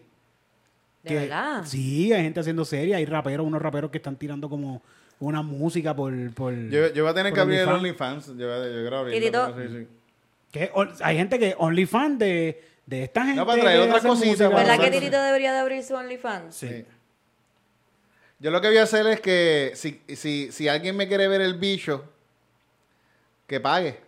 [1.15, 1.63] ¿De verdad?
[1.65, 4.83] Sí, hay gente haciendo series, hay raperos, unos raperos que están tirando como
[5.19, 6.13] una música por...
[6.35, 8.27] por Yo, yo voy a tener que abrir el OnlyFans.
[8.37, 9.89] Yo, yo sí.
[10.51, 10.71] Que
[11.03, 13.45] hay gente que OnlyFans de, de esta gente.
[13.45, 14.91] para traer otras cositas, ¿Verdad que.
[14.91, 16.55] Tirito debería de abrir su OnlyFans?
[16.55, 16.69] Sí.
[16.69, 16.85] Sí.
[18.39, 21.41] Yo lo que voy a hacer es que si, si, si alguien me quiere ver
[21.41, 22.05] el bicho,
[23.47, 23.99] que pague.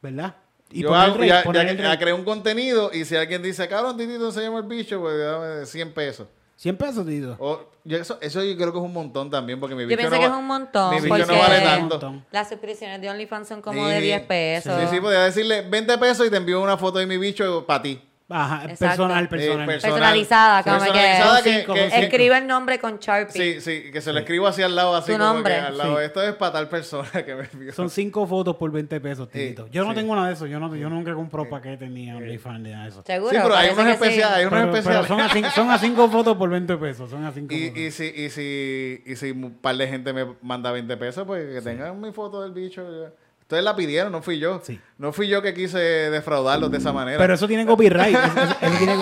[0.00, 0.36] ¿Verdad?
[0.70, 3.96] Y yo hago- rate, ya, ya ya creé un contenido y si alguien dice, cabrón,
[3.96, 6.26] Titito, enséñame el bicho, pues dame 100 pesos.
[6.56, 7.36] 100 pesos, Tito.
[7.38, 9.98] O, yo eso, eso yo creo que es un montón también, porque mi Yo bicho
[9.98, 12.22] pienso no que va- es un montón, Mi bicho no vale tanto.
[12.32, 13.92] Las suscripciones de OnlyFans son como Sí.
[13.92, 14.74] de 10 pesos.
[14.80, 17.82] Sí, sí, podría decirle 20 pesos y te envío una foto de mi bicho para
[17.82, 18.02] ti.
[18.30, 18.78] Ajá, Exacto.
[18.84, 19.66] personal, Eh, personal.
[19.66, 19.94] personal.
[19.94, 21.98] Personalizada, como que- Personalizada.
[21.98, 23.32] Escribe el nombre con Sharpie.
[23.54, 25.54] Sí, sí, que se lo escribo así al lado, así Tu como nombre.
[25.54, 25.98] que al lado.
[25.98, 26.04] Sí.
[26.04, 27.72] Esto es para tal persona que me envió.
[27.72, 29.64] Son cinco fotos por 20 pesos, Tito.
[29.64, 29.96] Sí, yo no sí.
[29.96, 30.44] tengo nada de eso.
[30.46, 33.02] Yo, no, yo nunca compro paquetes ni OnlyFans ni nada de eso.
[33.06, 33.30] Seguro.
[33.30, 35.08] Sí, pero hay unos especiales, hay unos Pero, pero especiales.
[35.08, 37.08] son, a cinco, son a cinco fotos por 20 pesos.
[37.10, 37.78] Son a cinco Y, fotos.
[37.82, 41.46] y, si, y, si, y si un par de gente me manda 20 pesos, pues
[41.54, 42.82] que tengan mi foto del bicho.
[43.04, 43.10] ya.
[43.48, 44.60] Ustedes la pidieron, no fui yo.
[44.62, 44.78] Sí.
[44.98, 47.16] No fui yo que quise defraudarlos de esa manera.
[47.16, 48.14] Pero eso tiene copyright.
[48.14, 48.94] Eso, eso- eso tiene,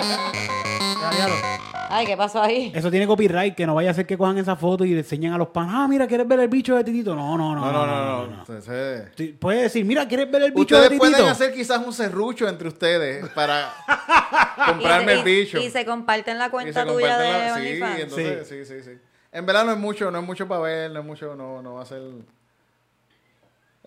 [1.89, 2.71] Ay, ¿qué pasó ahí?
[2.73, 3.55] eso tiene copyright.
[3.55, 5.73] Que no vaya a ser que cojan esa foto y le enseñen a los panas.
[5.75, 7.13] Ah, mira, ¿quieres ver el bicho de Titito?
[7.13, 7.71] No, no, no.
[7.73, 8.45] no, no, no.
[8.47, 11.11] no, Sí, Puedes decir, mira, ¿quieres ver el bicho Ustedes de Titito?
[11.11, 13.73] pueden hacer quizás un serrucho entre ustedes para
[14.65, 15.57] comprarme y, el bicho.
[15.59, 18.63] Y, y se comparten la cuenta tuya de la- sí, entonces, sí.
[18.63, 18.91] sí, sí,
[19.33, 21.73] En verdad no es mucho, no es mucho para ver, no es mucho, no, no
[21.73, 22.01] va a ser...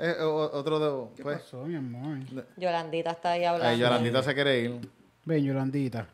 [0.02, 1.14] Eh, o- otro de...
[1.16, 2.18] ¿Qué Pues, pasó, mi amor?
[2.56, 3.68] Yolandita está ahí hablando.
[3.68, 4.90] ay, Yolandita se quiere ir.
[5.26, 6.06] Ven, Yolandita.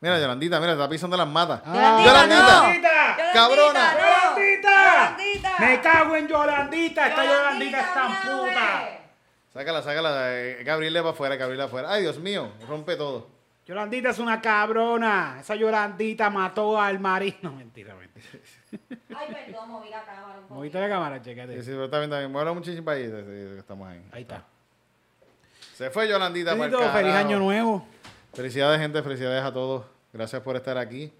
[0.00, 1.62] Mira, Yolandita, mira, está pisando las matas.
[1.64, 3.16] Yolandita, Yolandita.
[3.32, 3.94] ¡Cabrona!
[3.94, 4.00] no.
[4.00, 4.70] ¡Yolandita!
[4.84, 5.50] Yolandita.
[5.58, 7.08] ¡Me cago en Yolandita!
[7.08, 8.88] ¡Esta Yolandita es tan puta!
[9.52, 11.92] Sácala, sácala, eh, hay que abrirle para afuera, hay que abrirle afuera.
[11.92, 13.28] Ay, Dios mío, rompe todo.
[13.66, 15.36] Yolandita es una cabrona.
[15.40, 17.36] Esa Yolandita mató al marido.
[17.42, 18.26] No, mentira, mentira.
[19.14, 20.56] Ay, perdón, moví la cámara un.
[20.56, 21.62] Moviste la cámara, Sí, chécate.
[21.62, 22.32] sí, pero está bien, está bien.
[22.32, 24.02] Mueve muchísimo ahí, sí, sí, estamos ahí.
[24.12, 24.44] Ahí está.
[25.74, 27.86] Se fue Yolandita para el Tito, feliz año nuevo.
[28.32, 29.02] Felicidades, gente.
[29.02, 29.84] Felicidades a todos.
[30.12, 31.12] Gracias por estar aquí.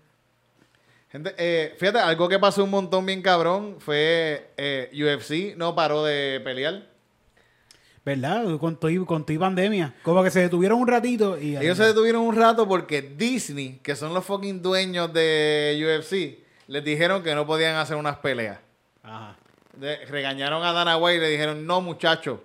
[1.11, 6.05] Gente, eh, fíjate, algo que pasó un montón bien cabrón fue eh, UFC no paró
[6.05, 6.87] de pelear.
[8.05, 8.59] ¿Verdad?
[8.59, 9.95] Con tu, con tu pandemia.
[10.03, 11.57] Como que se detuvieron un ratito y...
[11.57, 16.42] Ellos se detuvieron un rato porque Disney, que son los fucking dueños de UFC,
[16.73, 18.59] les dijeron que no podían hacer unas peleas.
[19.03, 19.37] Ajá.
[19.77, 22.43] De- regañaron a Dana White y le dijeron, no muchacho,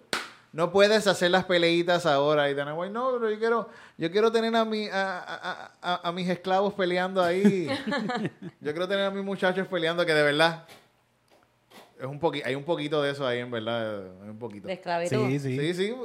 [0.52, 2.50] no puedes hacer las peleitas ahora.
[2.50, 6.08] Y Dana White, no, pero yo quiero, yo quiero tener a, mi, a, a- a-
[6.10, 7.68] a mis esclavos peleando ahí.
[8.60, 10.66] yo quiero tener a mis muchachos peleando que de verdad
[12.00, 14.04] es un poqui hay un poquito de eso ahí, en verdad.
[14.24, 14.68] hay un poquito.
[14.68, 15.28] De esclavitud.
[15.28, 15.60] Sí, sí.
[15.60, 15.96] Sí, sí.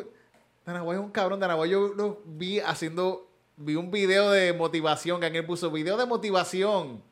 [0.65, 1.41] Dana White es un cabrón.
[1.41, 5.97] Dana White yo lo vi haciendo, vi un video de motivación que alguien puso, video
[5.97, 7.03] de motivación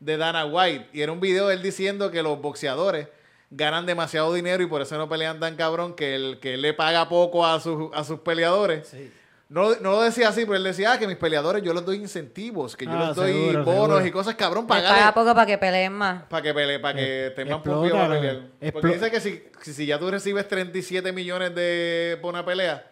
[0.00, 0.88] de Dana White.
[0.92, 3.08] Y era un video de él diciendo que los boxeadores
[3.50, 6.72] ganan demasiado dinero y por eso no pelean tan cabrón, que él, que él le
[6.74, 8.88] paga poco a sus, a sus peleadores.
[8.88, 9.12] Sí.
[9.48, 11.96] No, no lo decía así, pero él decía ah, que mis peleadores yo les doy
[11.96, 14.06] incentivos, que yo Ah, les doy seguro, bonos seguro.
[14.06, 16.22] y cosas cabrón, Les paga poco para que peleen más.
[16.30, 18.72] para que pele, para que estén más explota, pompidos para lo- pelear.
[18.72, 22.89] Porque dice que si, si, si ya tú recibes 37 millones de por una pelea,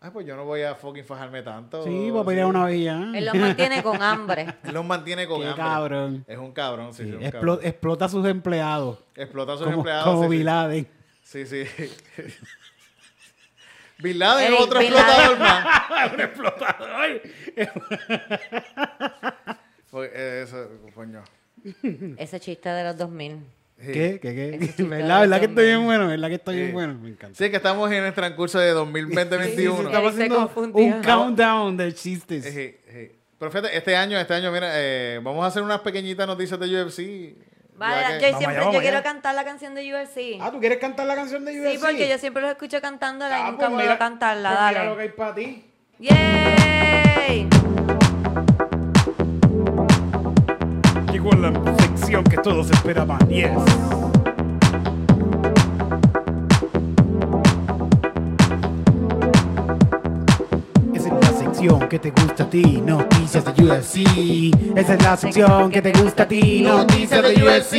[0.00, 1.82] ay, pues yo no voy a fucking fajarme tanto.
[1.84, 3.10] Sí, para pelear una vez ya.
[3.14, 4.54] Él los mantiene con hambre.
[4.64, 5.62] Él los mantiene con Qué hambre.
[5.64, 6.24] cabrón.
[6.28, 7.60] Es un cabrón, sí, Sí, sí, un explo- cabrón.
[7.62, 8.98] explota a sus empleados.
[9.14, 10.04] Explota a sus Como, empleados.
[10.04, 10.36] como sí, sí.
[10.36, 10.88] Bin Laden.
[11.22, 11.64] Sí, sí.
[13.98, 15.66] Bin Laden es otro explotador más.
[16.12, 17.22] un explotador.
[19.86, 21.22] Fue- eh, eso, coño.
[22.18, 23.38] Ese chiste de los 2000.
[23.78, 23.92] Sí.
[23.92, 24.18] ¿Qué?
[24.22, 24.34] ¿Qué?
[24.76, 24.82] ¿Qué?
[24.84, 25.20] ¿Verdad?
[25.20, 26.06] ¿Verdad que estoy bien bueno?
[26.08, 26.60] ¿Verdad que estoy Sí.
[26.62, 26.94] bien bueno?
[26.94, 27.36] Me encanta.
[27.36, 29.44] Sí, que estamos en el transcurso de 2020-2021.
[29.44, 32.44] Sí, sí, Estamos haciendo un countdown de chistes.
[32.44, 33.12] Sí, sí.
[33.38, 36.66] Pero fíjate, este año, este año, mira, eh, vamos a hacer unas pequeñitas noticias de
[36.84, 37.36] UFC.
[37.78, 40.38] Vale, yo Vamos siempre vamos yo quiero cantar la canción de UFC.
[40.40, 41.72] Ah, ¿tú quieres cantar la canción de UFC?
[41.72, 44.48] sí, porque yo siempre los escucho cantándola y Ah, nunca pues puedo cantarla.
[44.56, 45.02] pues mira lo que Dale.
[45.02, 45.64] hay para ti.
[45.98, 47.48] ¡Yay!
[51.40, 51.50] La
[52.06, 53.18] que todos esperaban.
[60.94, 63.96] Esa es la sección que te gusta a ti, noticias de UFC.
[64.76, 67.74] Esa es la sección que te gusta a ti, noticias de UFC.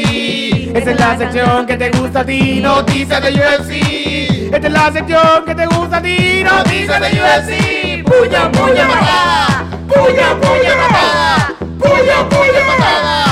[0.76, 4.54] Esa es la sección que te gusta a ti, noticias de UFC.
[4.54, 8.04] Esta es la sección que te gusta a ti, noticias de UFC.
[8.04, 9.66] Puya, puya, patada.
[9.88, 11.54] Puya, puya, patada.
[11.80, 13.27] Puya, puya, patada.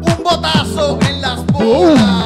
[0.00, 2.21] Un botazo en las bolas.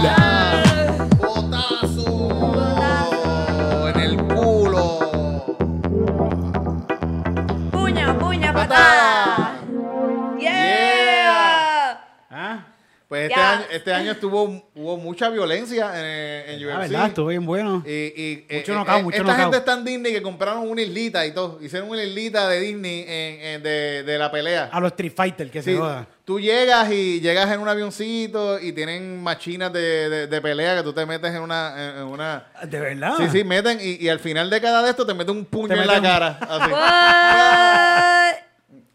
[13.56, 16.80] Año, este año estuvo, hubo mucha violencia en, en la UFC.
[16.90, 17.82] verdad, estuvo bien bueno.
[17.86, 19.42] Y, y, Mucho eh, knockout, eh, mucho esta knockout.
[19.44, 21.58] gente está en Disney que compraron una islita y todo.
[21.62, 24.68] Hicieron una islita de Disney en, en- de, de la pelea.
[24.72, 26.06] A los Street Fighter que Sí, se joda.
[26.24, 30.82] tú llegas y llegas en un avioncito y tienen machinas de, de- de pelea que
[30.82, 31.74] tú te metes en una...
[31.90, 33.14] en- en una ¿De verdad?
[33.18, 35.68] Sí, sí, meten y, y al final de cada de esto te meten un puño
[35.74, 36.38] Te en la un- cara.
[36.40, 36.70] Así.
[36.72, 38.36] What?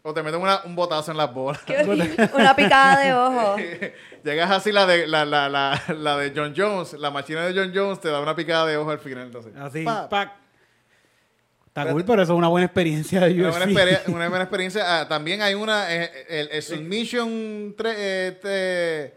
[0.04, 1.60] O te meten una- un botazo en las bolas.
[1.64, 2.16] Qué horrible.
[2.34, 3.56] Una picada de ojo.
[4.24, 7.72] Llegas así la de la, la, la, la de John Jones, la machina de John
[7.74, 9.26] Jones te da una picada de ojo al final.
[9.26, 10.36] Entonces, Así, pa.
[11.66, 13.72] Está cool, pero eso es una buena experiencia de Una UFC.
[13.72, 15.00] buena, una buena experiencia.
[15.00, 19.12] Ah, también hay una, eh, el, el Submission eh, eh,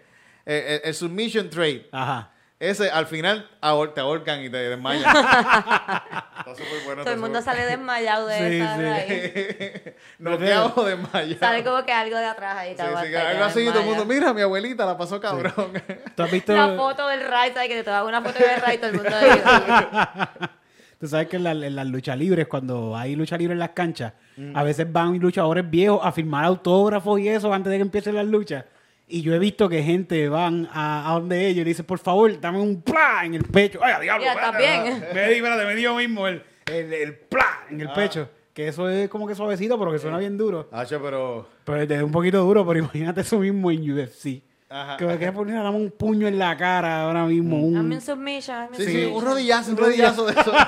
[0.46, 1.90] el, el Submission Trade.
[1.92, 2.32] Ajá.
[2.58, 5.04] Ese al final ahor- te ahorcan y te desmayan.
[5.16, 7.04] está súper bueno.
[7.04, 8.82] Todo el mundo sale desmayado de Sí, esa sí.
[8.82, 9.96] raíz.
[10.20, 11.40] Noqueado o desmayado.
[11.40, 12.72] Sale como que algo de atrás ahí.
[12.72, 15.20] Sí, te sí, te algo así y todo el mundo, mira, mi abuelita la pasó
[15.20, 15.74] cabrón.
[16.16, 16.54] ¿Tú has visto?
[16.56, 17.68] La foto del Ray, ¿sabes?
[17.68, 20.48] Que te tomas una foto del Ray y todo el mundo ahí.
[20.98, 23.72] Tú sabes que en, la- en las luchas libres, cuando hay lucha libre en las
[23.72, 24.54] canchas, Mm.
[24.58, 28.26] a veces van luchadores viejos a firmar autógrafos y eso antes de que empiecen las
[28.26, 28.66] luchas.
[29.08, 32.00] Y yo he visto que gente van a, a donde ellos y le dicen, por
[32.00, 33.80] favor, dame un pla en el pecho.
[33.84, 35.04] Ay, a diablo, Ya, también.
[35.14, 37.94] Me di, espérate, me dio mismo el, el, el pla en el Ah.
[37.94, 38.30] pecho.
[38.54, 40.70] Que eso es como que suavecito, pero que suena bien duro.
[40.72, 41.48] Hacho, pero...
[41.66, 44.42] Pero es un poquito duro, pero imagínate eso mismo en UFC.
[44.70, 44.98] Ajá.
[44.98, 47.58] Que me quede poner, dame un puño en la cara ahora mismo.
[47.62, 47.74] Un...
[47.76, 48.56] Dame un submission.
[48.56, 50.52] dame un Sí, sí, un rodillazo, un Un rodillazo de eso.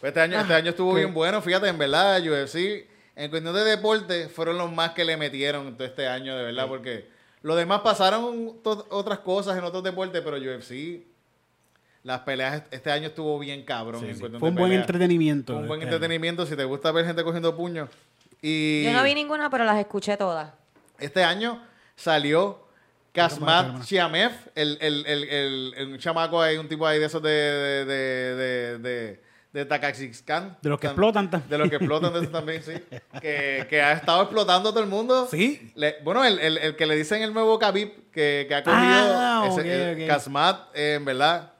[0.00, 3.64] Pues este año, este año estuvo bien bueno, fíjate, en verdad, UFC, en cuestión de
[3.64, 7.08] deporte, fueron los más que le metieron todo este año, de verdad, porque
[7.42, 8.54] los demás pasaron
[8.90, 11.02] otras cosas en otros deportes, pero UFC,
[12.04, 14.00] las peleas, este año estuvo bien cabrón.
[14.00, 14.20] Sí, en sí.
[14.20, 15.52] cuestión Fue un de buen entretenimiento.
[15.52, 15.96] Fue un buen este año.
[15.96, 17.88] entretenimiento, si te gusta ver gente cogiendo puños.
[18.40, 20.52] Y Yo no vi ninguna, pero las escuché todas.
[20.98, 21.62] este año
[21.94, 22.66] salió
[23.12, 23.80] toma.
[23.84, 27.30] Chiamev, el, el, el, el, el- un chamaco ahí, un tipo ahí de esos de,
[27.30, 27.84] de,
[28.34, 30.56] de, de, de, Takaxiskan.
[30.62, 31.50] De los que explotan también.
[31.50, 32.72] De los que explotan de esos también, sí.
[33.20, 35.26] Que, que ha estado explotando a todo el mundo.
[35.30, 35.72] Sí.
[35.74, 38.80] Le- bueno, el, el, el que le dicen el nuevo Khabib, que, que ha cogido
[38.82, 40.08] Ah, ese- ok, el ok.
[40.08, 41.52] Kazmat, eh, en verdad,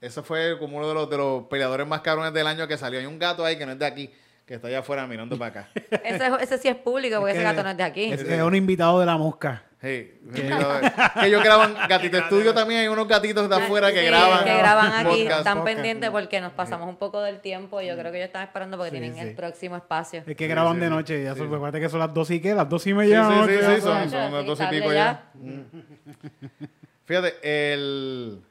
[0.00, 2.98] ese fue como uno de los, de los peleadores más cabrones del año que salió.
[3.00, 4.10] Hay un gato ahí que no es de aquí,
[4.46, 5.68] que está allá afuera mirando para acá.
[6.04, 8.12] Ese, ese sí es público, porque ese que- gato no es de aquí.
[8.12, 9.62] Es, es un invitado de la mosca.
[9.82, 14.54] Sí, que ellos graban Gatito Estudio también hay unos gatitos de afuera que graban que
[14.58, 15.38] graban aquí, podcast.
[15.38, 15.64] están podcast.
[15.64, 17.80] pendientes porque nos pasamos un poco del tiempo.
[17.80, 19.20] Yo creo que ellos están esperando porque tienen sí.
[19.20, 20.22] el próximo espacio.
[20.26, 21.24] Es que graban sí, de noche.
[21.24, 21.40] Ya sí.
[21.42, 23.26] acuérdate que son las dos y qué, las dos y media.
[23.46, 24.92] sí, de sí, sí, son, son las dos y pico ya.
[24.92, 25.22] ya.
[27.06, 27.34] Fíjate,
[27.72, 28.42] el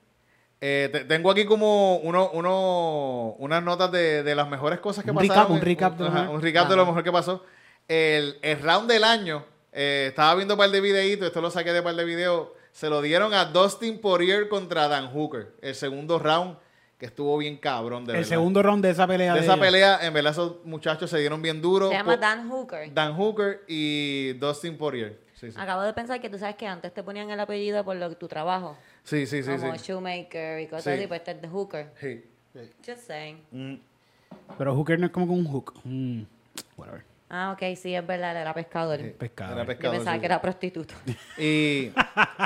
[0.62, 5.12] eh, te- tengo aquí como uno, uno, unas notas de, de las mejores cosas que
[5.12, 5.36] Un pasaron.
[5.38, 6.36] recap, un recap de lo ajá, mejor.
[6.36, 7.46] un recap de lo mejor que pasó.
[7.88, 11.72] El, el round del año, eh, estaba viendo un par de videitos, esto lo saqué
[11.74, 15.54] de un par de videos, se lo dieron a Dustin Poirier contra Dan Hooker.
[15.62, 16.58] El segundo round,
[16.98, 18.30] que estuvo bien cabrón, de El verdad.
[18.30, 19.34] segundo round de esa pelea.
[19.34, 19.66] de esa ellos.
[19.66, 21.90] pelea, en verdad esos muchachos se dieron bien duro.
[21.90, 22.94] Se llama Dan Hooker.
[22.94, 25.20] Dan Hooker y Dustin Poirier.
[25.36, 25.58] Sí, sí.
[25.60, 28.28] Acabo de pensar que tú sabes que antes te ponían el apellido por lo, tu
[28.28, 28.76] trabajo.
[29.04, 29.52] Sí, sí, sí.
[29.58, 29.82] como sí.
[29.86, 30.90] Shoemaker y cosas Sí.
[30.92, 31.90] así, pues este es de Hooker.
[32.00, 32.24] Sí.
[32.86, 33.82] Just saying.
[34.58, 35.74] Pero Hooker no es como que un hook.
[35.86, 36.24] Mm,
[36.76, 37.04] whatever.
[37.32, 39.00] Ah, ok, sí, es verdad, él era pescador.
[39.14, 39.54] Pescado.
[39.54, 40.20] Era Yo pescador, pensaba sí.
[40.20, 40.96] que era prostituto.
[41.38, 41.92] Y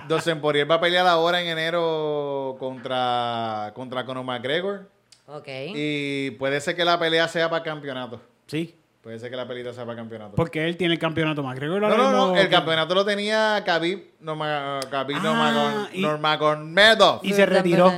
[0.10, 4.90] Dustin Poirier va a pelear ahora en enero contra, contra Conor McGregor.
[5.28, 5.48] ok.
[5.74, 8.22] Y puede ser que la pelea sea para campeonato.
[8.48, 8.76] Sí.
[9.02, 10.36] Puede ser que la pelea sea para campeonato.
[10.36, 11.58] Porque él tiene el campeonato más.
[11.58, 12.36] Creo que lo no, no, no.
[12.38, 17.20] El campeonato lo tenía Khabib, Norma, Khabib Ah, y- Nurmagomedov.
[17.24, 17.92] Y se retiró.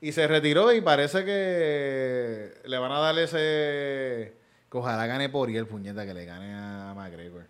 [0.00, 4.39] Y se retiró y parece que le van a darle ese...
[4.70, 7.46] Que ojalá gane Poirier, puñeta, que le gane a McGregor.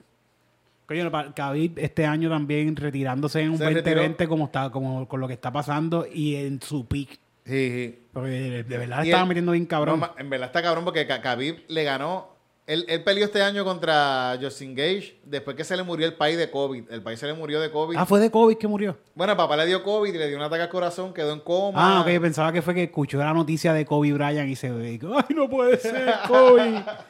[0.86, 5.28] Coño, Khabib este año también retirándose en un Se 2020 como está, como con lo
[5.28, 7.10] que está pasando y en su peak.
[7.44, 7.98] Sí, sí.
[8.12, 10.00] Porque de, de verdad Y estaba metiendo bien cabrón.
[10.00, 12.28] No, en verdad está cabrón porque Khabib le ganó
[12.66, 16.36] Él, él peleó este año contra Justin Gage después que se le murió el país
[16.36, 16.90] de COVID.
[16.90, 17.96] El país se le murió de COVID.
[17.96, 18.98] Ah, fue de COVID que murió.
[19.14, 21.40] Bueno, el papá le dio COVID y le dio un ataque al corazón, quedó en
[21.40, 21.98] coma.
[21.98, 25.16] Ah, ok, pensaba que fue que escuchó la noticia de Kobe Bryant y se dijo,
[25.16, 26.84] ay, no puede ser, Kobe.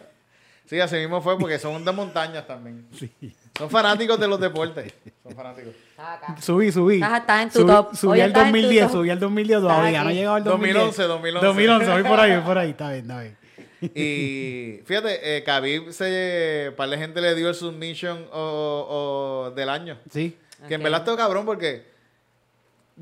[0.70, 2.86] Sí, así mismo fue porque son de montañas también.
[2.96, 3.10] sí.
[3.58, 4.94] Son fanáticos de los deportes.
[5.24, 5.74] Son fanáticos.
[5.98, 6.36] Acá.
[6.40, 6.94] Subí, subí.
[7.02, 7.94] Estás- estás en tu subí, top.
[7.96, 8.92] Subí Hoy al estás en tu 2010, top.
[8.92, 10.04] subí al 2010 todavía.
[10.04, 10.74] No he llegado al 2010.
[10.76, 11.46] 2011, 2011.
[11.46, 12.70] 2011, voy por ahí, voy por ahí.
[12.70, 13.36] Está bien, está bien.
[13.82, 19.68] Y fíjate, eh, Khabib se, para la gente le dio el submission o, o del
[19.68, 19.98] año.
[20.10, 20.36] Sí.
[20.68, 21.84] Que en verdad estuvo cabrón porque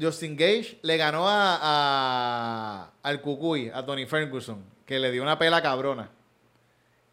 [0.00, 5.38] Justin Gage le ganó a, a- al Cucuy, a Tony Ferguson, que le dio una
[5.38, 6.10] pela cabrona.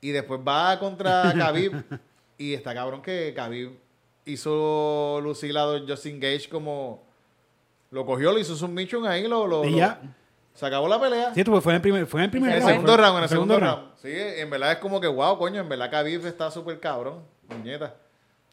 [0.06, 1.84] Y después va contra Khabib
[2.38, 3.72] y está cabrón que Khabib
[4.26, 7.04] hizo lucir a Justin Gage como...
[7.90, 10.00] Lo cogió, le hizo submission ahí, lo, lo, Y lo- ya.
[10.54, 11.34] se acabó la pelea.
[11.34, 13.24] Sí, fue en el primer, fue en el primer En el round, segundo round, en
[13.24, 13.84] el segundo round.
[14.02, 17.96] Sí, en verdad es como que, wow, coño, en verdad Khabib está súper cabrón, muñeta.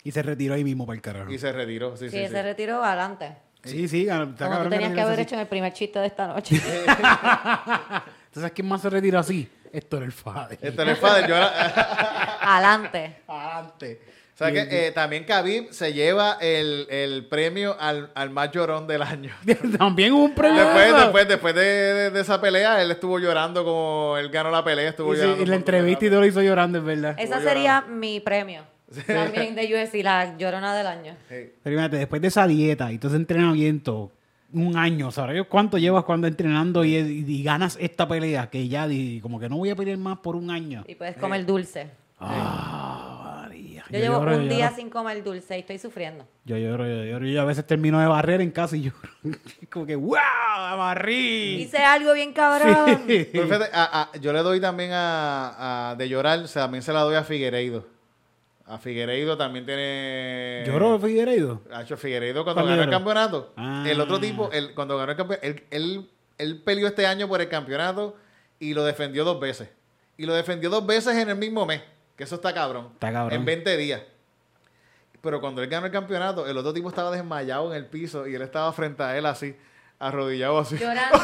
[0.05, 1.31] Y se retiró ahí mismo para el carajo.
[1.31, 2.43] Y se retiró, sí, Sí, sí, ese sí.
[2.43, 3.37] retiro adelante.
[3.65, 5.23] Sí, sí, está Como tú tenías que haber así.
[5.23, 6.57] hecho en el primer chiste de esta noche.
[8.33, 9.49] ¿Sabes quién más se retiró así?
[9.73, 10.59] Héctor el Fade.
[10.61, 13.17] Este es padre, yo era- adelante.
[13.27, 14.01] Adelante.
[14.35, 18.87] O sea que eh, también Khabib se lleva el, el premio al, al más llorón
[18.87, 19.33] del año.
[19.79, 20.65] También un premio.
[20.65, 24.65] Después, después, después de, de- de esa pelea, él estuvo llorando como él ganó la
[24.65, 25.43] pelea, estuvo Y, sí, llorando.
[25.43, 27.15] y la entrevista y todo lo hizo llorando, es verdad.
[27.19, 28.63] Esa sería mi premio.
[29.07, 31.17] También de UFC, la llorona del año.
[31.29, 31.53] Sí.
[31.63, 34.11] Pero imagínate, después de esa dieta y todo ese entrenamiento,
[34.53, 38.49] un año, ¿sabes cuánto llevas cuando entrenando y, y- y ganas esta pelea?
[38.51, 40.85] Que ya di- como que no voy a pelear más por un año.
[40.87, 41.91] Y puedes comer dulce.
[42.21, 43.85] Ah, María.
[43.91, 44.77] Yo, llevo lloro, un yo día lloro.
[44.77, 46.27] sin comer dulce y estoy sufriendo.
[46.45, 47.27] Yo lloro, yo lloro.
[47.27, 49.09] Yo a veces termino de barrer en casa y lloro.
[49.71, 50.17] como que, ¡wow!
[50.57, 51.63] ¡Amarrí!
[51.63, 53.03] Hice algo bien cabrón.
[53.07, 56.83] Pero fíjate, a- a- yo le doy también a, a- de llorar, o sea, también
[56.83, 57.87] se la doy a Figueiredo.
[58.67, 60.63] A Figueiredo también tiene...
[60.67, 61.63] ¿Lloró Figueiredo?
[61.73, 63.53] Hacho Figueiredo cuando ¿Cuándo ganó el campeonato.
[63.57, 63.85] Ah.
[63.87, 67.41] El otro tipo, el, cuando ganó el campeonato, él, él, él peleó este año por
[67.41, 68.17] el campeonato
[68.59, 69.69] y lo defendió dos veces.
[70.17, 71.83] Y lo defendió dos veces en el mismo mes.
[72.17, 72.91] Que eso está cabrón.
[72.95, 73.41] Está cabrón.
[73.41, 74.03] En 20 días.
[75.21, 78.35] Pero cuando él ganó el campeonato, el otro tipo estaba desmayado en el piso y
[78.35, 79.57] él estaba frente a él así,
[80.09, 80.77] arrodillado así.
[80.79, 81.19] Llorando.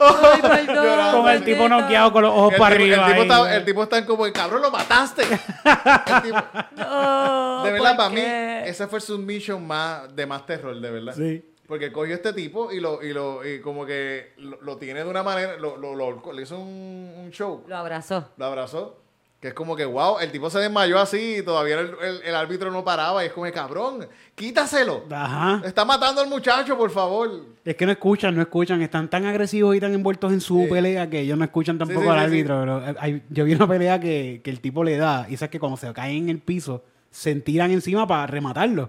[0.00, 1.22] Ay, perdón, Llorando.
[1.22, 2.96] Con el tipo noqueado con los ojos el, para tipo, arriba.
[2.96, 3.22] el, tipo ahí.
[3.28, 5.22] estaba, el tipo está como, cabrón, lo mataste.
[5.22, 6.44] El tipo-
[6.76, 8.20] No, de verdad, ¿por para mí,
[8.68, 11.14] ese fue el submission más, de más terror, de verdad.
[11.14, 11.52] Sí.
[11.66, 15.10] Porque cogió este tipo y lo, y lo, y como que lo, lo tiene de
[15.10, 18.28] una manera, lo, lo, lo- le hizo un, un show, Lo abrazó.
[18.36, 19.00] lo abrazó.
[19.40, 22.34] Que es como que, wow, el tipo se desmayó así y todavía el, el- el
[22.34, 23.22] árbitro no paraba.
[23.22, 25.04] Y es como, cabrón, quítaselo.
[25.10, 25.60] Ajá.
[25.66, 27.30] Está matando al muchacho, por favor.
[27.64, 28.80] Es que no escuchan, no escuchan.
[28.80, 30.70] Están tan agresivos y tan envueltos en su Sí.
[30.70, 32.60] pelea que ellos no escuchan tampoco sí, al árbitro.
[32.60, 35.60] Pero, hay- yo vi una pelea que, que el tipo le da y sabes que
[35.60, 38.88] cuando se caen en el piso, se tiran encima para rematarlo.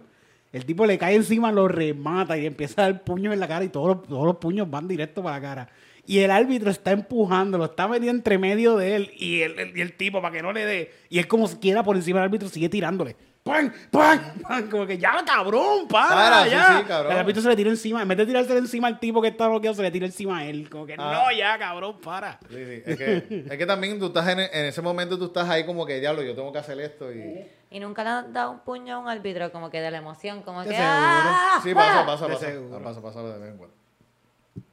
[0.53, 3.65] El tipo le cae encima, lo remata y empieza a dar puños en la cara
[3.65, 5.69] y todos los, todos los puños van directo para la cara.
[6.07, 9.77] Y el árbitro está empujando, lo está metiendo entre medio de él y el, el-
[9.77, 10.91] y el tipo para que no le dé.
[11.09, 13.15] Y él como quiera por encima del árbitro sigue tirándole.
[13.43, 13.71] ¡Pam!
[13.91, 14.19] ¡Pam!
[14.41, 14.69] ¡Pam!
[14.69, 16.79] Como que ya, cabrón, para, Para, sí, ya.
[16.79, 17.11] sí, cabrón.
[17.13, 18.01] El árbitro se le tira encima.
[18.01, 20.45] En vez de tirarse encima al tipo que está bloqueado, se le tira encima a
[20.45, 20.69] él.
[20.69, 21.23] Como que Ah.
[21.29, 22.39] no, ya, cabrón, para.
[22.49, 22.81] Sí, sí.
[22.85, 25.85] Es, que, es que también tú estás en, en ese momento, tú estás ahí como
[25.85, 27.09] que, diablo, yo tengo que hacer esto.
[27.13, 27.45] Y...
[27.69, 30.41] Y nunca le han dado un puño a un árbitro, como que de la emoción,
[30.41, 30.75] como De que.
[30.75, 30.89] seguro.
[30.93, 31.59] ¡ah!
[31.63, 32.45] Sí, pasa, pasa, De pasa.
[32.47, 32.81] seguro.
[32.83, 33.76] Pasa, pasa de vez en cuando.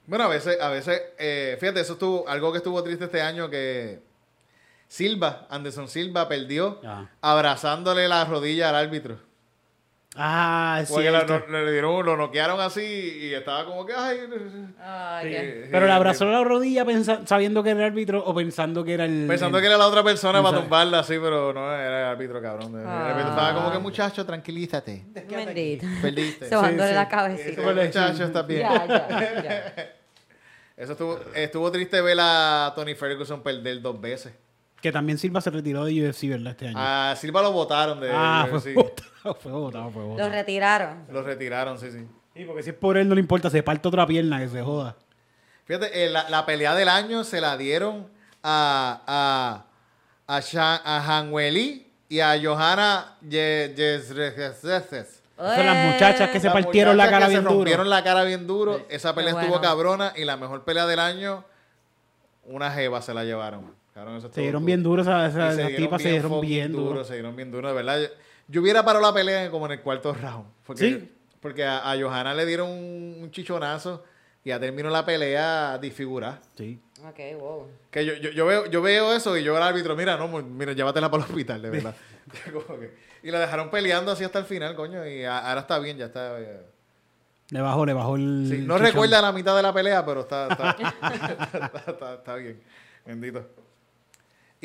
[0.07, 3.49] Bueno, a veces, a veces, eh, fíjate, eso estuvo, algo que estuvo triste este año
[3.49, 4.03] que
[4.87, 7.11] Silva, Anderson Silva perdió Ajá.
[7.21, 9.19] abrazándole la rodilla al árbitro.
[10.17, 14.27] Ah, es Porque no- le dieron, lo noquearon así y estaba como que, ay, sí,
[14.31, 15.97] sí, Pero le sí.
[15.97, 19.27] abrazó la rodilla pensa- sabiendo que era el árbitro o pensando que era el.
[19.27, 22.41] Pensando el- que era la otra persona para tumbarla así, pero no, era el árbitro,
[22.41, 22.79] cabrón.
[22.81, 25.05] El árbitro estaba como que, muchacho, tranquilízate.
[25.29, 25.87] Bendito.
[26.01, 26.49] Perdiste.
[26.49, 26.95] Sobándole sí.
[26.95, 27.73] la Sí, cabecita.
[27.73, 28.61] muchacho, está bien.
[28.61, 29.75] Ya, ya, ya.
[30.77, 34.33] Eso estuvo, estuvo triste ver a Tony Ferguson perder dos veces.
[34.85, 36.51] Que también Silva se retiró de UFC, ¿verdad?
[36.51, 36.77] Este año.
[36.79, 38.75] A Silva lo votaron de Ah, fue sí.
[38.75, 41.07] votado, fue votado, fue Lo retiraron.
[41.11, 42.07] Lo retiraron, sí, sí.
[42.37, 44.61] Sí, porque si es por él no le importa, se parte otra pierna, que se
[44.61, 44.95] joda.
[45.65, 48.07] Fíjate, eh, la, la pelea del año se la dieron
[48.43, 49.65] a,
[50.27, 55.23] a, a, Shan- a Han Weili y a Johanna Ye- Yesregeses.
[55.39, 57.55] Son las muchachas que se Las partieron la cara que bien se duro.
[57.57, 58.85] rompieron la cara bien duro.
[58.91, 61.43] Esa pelea estuvo cabrona y la mejor pelea del año,
[62.45, 63.83] una jeva se la llevaron.
[63.95, 67.07] Cabrón, eso Se dieron bien duros, esas, tipas se dieron bien duro, duros.
[67.07, 68.01] Se dieron bien duro, de verdad.
[68.01, 68.09] Yo,
[68.49, 70.47] yo hubiera parado la pelea como en el cuarto round.
[70.67, 71.13] Porque, Sí.
[71.41, 74.03] porque a, a Johanna le dieron un, un chichonazo
[74.43, 76.41] y ya terminó la pelea disfigurada.
[76.57, 76.81] Sí.
[77.07, 77.69] Ok, wow.
[77.93, 80.73] Que yo, yo, yo veo, yo veo eso y yo al árbitro, mira, no, mira,
[80.73, 81.95] llévatela para el hospital, de verdad.
[82.33, 82.91] Que-
[83.23, 86.07] y la dejaron peleando así hasta el final, coño, y a- ahora está bien, ya
[86.07, 86.41] está.
[86.41, 86.61] eh.
[87.51, 88.47] Le bajó, le bajó el.
[88.51, 88.81] Sí, no chichón.
[88.81, 90.71] recuerda la mitad de la pelea, pero está, está,
[91.53, 92.61] está, está- está bien.
[93.07, 93.47] Bendito.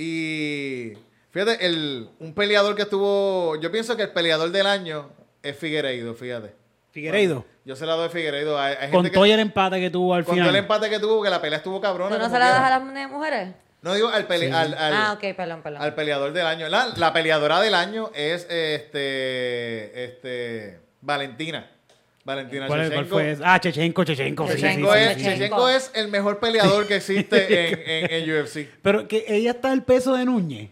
[0.01, 0.93] Y
[1.31, 3.59] fíjate, el, un peleador que estuvo.
[3.59, 5.09] Yo pienso que el peleador del año
[5.43, 6.53] es Figueiredo, fíjate.
[6.91, 7.45] Figueiredo.
[7.65, 8.57] Yo se la doy a Figueiredo.
[8.57, 9.33] Hay, hay Con gente todo que.
[9.33, 10.55] el empate que tuvo al Con todo final.
[10.55, 12.15] el empate que tuvo, que la pelea estuvo cabrona.
[12.15, 13.53] ¿Tú no se la das a las mujeres?
[13.81, 15.81] No digo al, pele- al, al- ah, ok, perdón, perdón.
[15.81, 16.69] al peleador del año.
[16.69, 20.03] La, la peleadora del año es este.
[20.05, 20.79] Este.
[21.01, 21.69] Valentina.
[22.35, 23.37] Valentina ¿Cuál, cuál fue?
[23.43, 24.47] Ah, Chechenko, Chechenko.
[24.47, 25.25] sí, sí, Shevchenko sí, es, sí, sí.
[25.29, 27.69] Shevchenko es el mejor peleador que existe
[28.05, 28.67] en, en, en UFC.
[28.81, 30.69] Pero que ella está al peso de Núñez.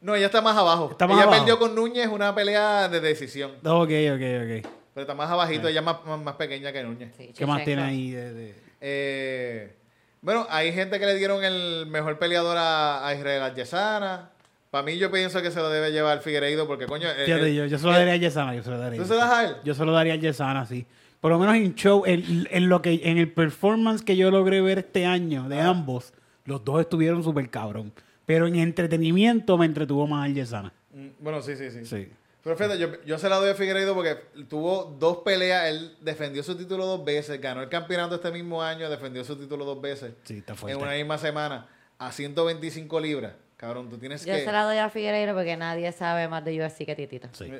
[0.00, 0.88] No, ella está más abajo.
[0.92, 1.38] Está más ella abajo.
[1.44, 3.50] perdió con Núñez una pelea de decisión.
[3.62, 4.70] Ok, ok, ok.
[4.94, 7.12] Pero está más abajito, ella es más, más, más pequeña que Núñez.
[7.16, 8.10] Sí, ¿Qué más tiene ahí?
[8.10, 9.76] De, de- Eh,
[10.22, 14.30] bueno, hay gente que le dieron el mejor peleador a, a Israel Adesanya.
[14.70, 17.08] Para mí yo pienso que se lo debe llevar Figueiredo porque, coño...
[17.08, 19.00] eh, Fíjate, eh, yo, yo se lo daría a Yesana, yo se lo daría.
[19.00, 19.56] ¿Tú se lo das a él?
[19.64, 20.86] Yo se lo daría a Yesana, sí.
[21.20, 24.60] Por lo menos en show, en, en lo que, en el performance que yo logré
[24.60, 26.12] ver este año de ambos,
[26.44, 27.92] los dos estuvieron súper cabrón.
[28.26, 30.72] Pero en entretenimiento me entretuvo más al Yesana.
[30.94, 31.84] Mm, Bueno, sí, sí, sí.
[31.84, 32.08] Sí.
[32.42, 34.16] Pero fíjate, yo, yo se la doy a Figueiredo porque
[34.48, 38.88] tuvo dos peleas, él defendió su título dos veces, ganó el campeonato este mismo año,
[38.88, 40.14] defendió su título dos veces.
[40.24, 40.80] Sí, está en fuerte.
[40.82, 41.66] una misma semana
[41.98, 43.34] a 125 libras.
[43.60, 44.42] Cabrón, tú tienes Yo que...
[44.42, 47.28] se la doy a Figueiredo porque nadie sabe más de UFC que Titito.
[47.32, 47.52] Sí.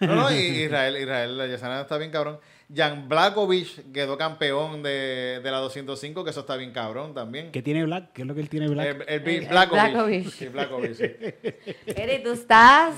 [0.00, 2.40] No, no, y Israel, Israel, la Yesana está bien cabrón.
[2.74, 7.50] Jan Blakovic quedó campeón de, de la 205, que eso está bien cabrón también.
[7.52, 8.12] ¿Qué tiene Black?
[8.12, 8.86] ¿Qué es lo que él tiene Black?
[8.86, 9.92] El, el, El- el Blakovic.
[9.92, 10.30] Blakovic.
[10.30, 11.04] Sí, Blakovic, sí.
[11.94, 12.94] Eri, tú estás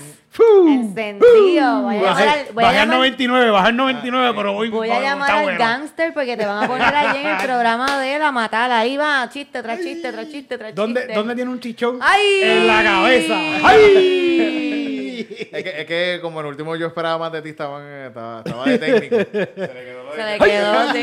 [0.67, 1.81] encendido.
[1.83, 5.01] Voy a llamar al, voy a Bajar llamar- 99, bajar 99, pero hoy voy a
[5.01, 5.59] llamar al bueno.
[5.59, 8.79] gangster porque te van a poner allí en el programa de la matada.
[8.79, 11.13] Ahí va, chiste tras chiste, tras chiste, tras ¿Dónde, chiste.
[11.15, 11.99] ¿Dónde tiene un chichón?
[12.01, 12.39] ¡Ay!
[12.41, 13.35] En la cabeza.
[13.63, 14.86] ¡Ay!
[15.51, 18.65] Es que, es que como en el último yo esperaba más de ti, estaba, estaba
[18.65, 19.15] de técnico.
[19.31, 21.01] Se le quedó lo de- Se le quedó, sí,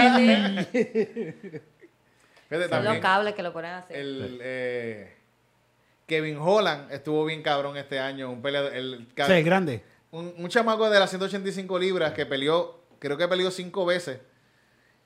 [0.72, 1.60] sí.
[2.48, 3.94] Fíjate, Son los cables que lo ponen así.
[3.94, 5.16] el, eh,
[6.06, 8.30] Kevin Holland estuvo bien cabrón este año.
[8.30, 9.82] Un peleador, el, Sí, es grande.
[10.10, 14.18] un, un chamaco de las 185 libras que peleó, creo que peleó cinco veces.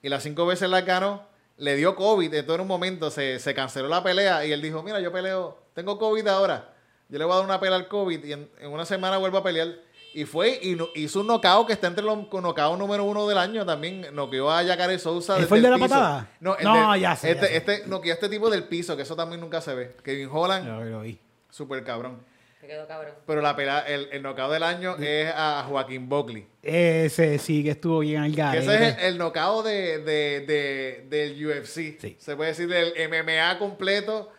[0.02, 1.26] Y las cinco veces las ganó.
[1.56, 2.34] Le dio COVID.
[2.34, 4.44] Entonces en un momento se, se canceló la pelea.
[4.44, 6.74] Y él dijo, mira, yo peleo, tengo COVID ahora.
[7.08, 8.24] Yo le voy a dar una pelea al COVID.
[8.24, 9.68] Y en, en una semana vuelvo a pelear.
[10.14, 13.38] Y fue y no- hizo un knockout que está entre los knockouts número uno del
[13.38, 13.64] año.
[13.66, 15.34] También noqueó a Jacare Sousa.
[15.34, 15.88] ¿Él desde fue el de la piso.
[15.88, 16.30] patada?
[16.40, 17.56] No, el No, de- ya sé, Este, ya sé.
[17.56, 19.96] este noqueó a este tipo del piso, que eso también nunca se ve.
[20.02, 21.18] Kevin Holland, Lo, lo vi.
[21.50, 22.22] súper cabrón.
[22.60, 23.14] Se quedó cabrón.
[23.26, 26.46] Pero la pelea, el, el knockout del año es a Joaquín Buckley.
[26.62, 28.64] Ese sí que estuvo bien al garete.
[28.64, 31.98] ese es el, el knockout de, de, de- del UFC.
[32.00, 32.16] Sí.
[32.18, 34.32] Se puede decir del MMA completo.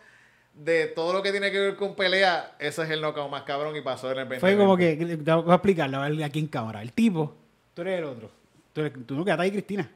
[0.60, 3.74] De todo lo que tiene que ver con pelea, ese es el knockout más cabrón
[3.76, 4.40] y pasó en el 20.
[4.40, 6.82] Fue como que, te voy a explicarlo a ver aquí en cámara.
[6.82, 7.34] El tipo,
[7.72, 8.30] tú eres el otro.
[8.74, 9.90] Tú, eres, tú no quedaste ahí, Cristina.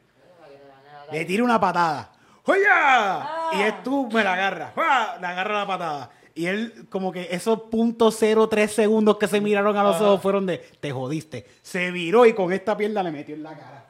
[1.11, 2.11] Le tira una patada.
[2.45, 3.27] ¡Oya!
[3.53, 4.73] Y él tú me la agarras.
[4.73, 5.17] ¡Fua!
[5.21, 6.09] Le agarra la patada.
[6.33, 10.47] Y él, como que esos puntos 03 segundos que se miraron a los ojos fueron
[10.47, 11.45] de te jodiste.
[11.61, 13.85] Se viró y con esta pierna le metió en la cara.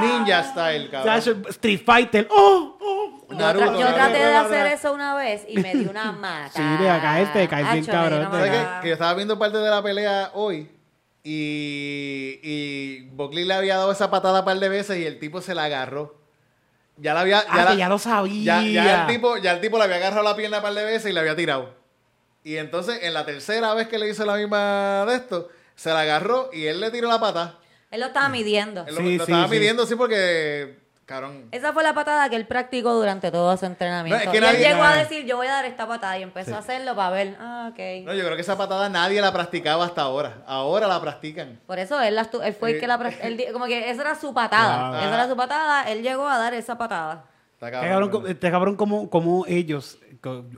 [0.00, 1.44] Ninja style, cabrón.
[1.50, 2.26] Street Fighter.
[2.30, 2.78] ¡Oh!
[3.30, 3.94] Yo, Naruto, tra- yo Naruto.
[3.94, 6.50] traté de hacer eso una vez y me di una mata.
[6.54, 8.80] Sí, te caíste, caíste bien Acho, me di cabrón, una te ¿Sabes qué?
[8.82, 10.70] Que yo estaba viendo parte de la pelea hoy
[11.22, 15.40] y, y Buckley le había dado esa patada un par de veces y el tipo
[15.40, 16.18] se la agarró.
[16.96, 17.42] Ya la había.
[17.48, 18.62] Ah, la- que ya lo sabía.
[18.62, 20.84] Ya, ya el tipo, ya el tipo le había agarrado la pierna un par de
[20.84, 21.74] veces y le había tirado.
[22.42, 26.00] Y entonces, en la tercera vez que le hizo la misma de esto, se la
[26.00, 27.58] agarró y él le tiró la pata.
[27.90, 28.84] Él lo estaba midiendo.
[28.86, 29.54] Él lo, Sí, lo sí, estaba sí.
[29.54, 30.78] midiendo así porque,
[31.10, 31.44] cabrón.
[31.50, 34.24] Esa fue la patada que él practicó durante todo su entrenamiento.
[34.24, 36.18] No, es que y nadie- él llegó a decir, yo voy a dar esta patada
[36.18, 38.06] y empezó a hacerlo para ver, ah, ok.
[38.06, 40.42] No, yo creo que esa patada nadie la practicaba hasta ahora.
[40.46, 41.60] Ahora la practican.
[41.66, 42.94] Por eso él, la él fue el que la...
[43.22, 44.90] él como que esa era su patada.
[44.90, 45.06] Claro.
[45.06, 45.90] Esa era su patada.
[45.90, 47.24] Él llegó a dar esa patada.
[47.54, 49.98] Está Este cabrón, este cabrón como, como ellos,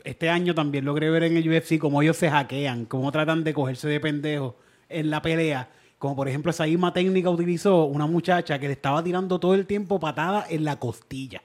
[0.04, 3.52] este año también logré ver en el UFC, como ellos se hackean, cómo tratan de
[3.52, 4.54] cogerse de pendejos
[4.88, 5.68] en la pelea.
[6.02, 9.66] Como por ejemplo esa misma técnica utilizó una muchacha que le estaba tirando todo el
[9.66, 11.42] tiempo patadas en la costilla.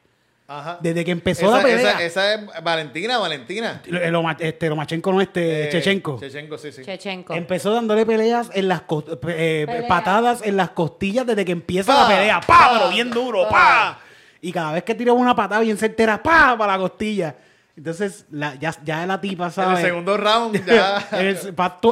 [0.48, 0.80] Ajá.
[0.82, 1.92] Desde que empezó esa, la pelea.
[1.92, 3.84] Esa, esa es Valentina, Valentina.
[3.86, 6.18] Lo- eh, Loma- este, Lomachenko no, este, Eh, Chechenko.
[6.20, 6.82] Chechenko, sí, sí.
[6.84, 7.36] Chechenko.
[7.36, 8.82] Empezó dándole peleas en las
[9.28, 9.88] eh, Pelea.
[9.88, 12.40] patadas en las costillas desde que empieza Pa, la pelea.
[12.40, 12.48] ¡Pa!
[12.48, 13.50] pa, pero bien duro, pa.
[13.52, 14.00] ¡pa!
[14.42, 16.56] Y cada vez que tiraba una patada bien certera, ¡pa!
[16.58, 17.36] para la costilla.
[17.76, 19.82] Entonces, la- ya, ya la tipa En sabe.
[19.82, 21.08] el segundo round ya.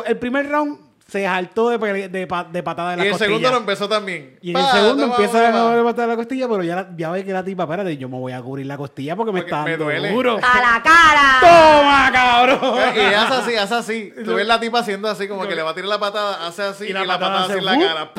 [0.08, 3.28] el primer round se saltó de, de, de patada de Y la el costilla.
[3.28, 4.40] segundo lo empezó también.
[4.42, 5.60] Y en el segundo empieza de toma.
[5.60, 7.96] nuevo de patada de la costilla, pero ya, la- ya ve que la tipa, espérate,
[7.98, 10.12] yo me voy a cubrir la costilla porque me Porque está me dando duele.
[10.12, 10.38] duro.
[10.42, 11.40] ¡A la cara!
[11.42, 12.80] ¡Toma, cabrón!
[12.96, 14.14] Y haz así, haz así.
[14.26, 16.64] Tú ves la tipa haciendo así, como que le va a tirar la patada, hace
[16.64, 18.12] así y la, patada así hace en la cara.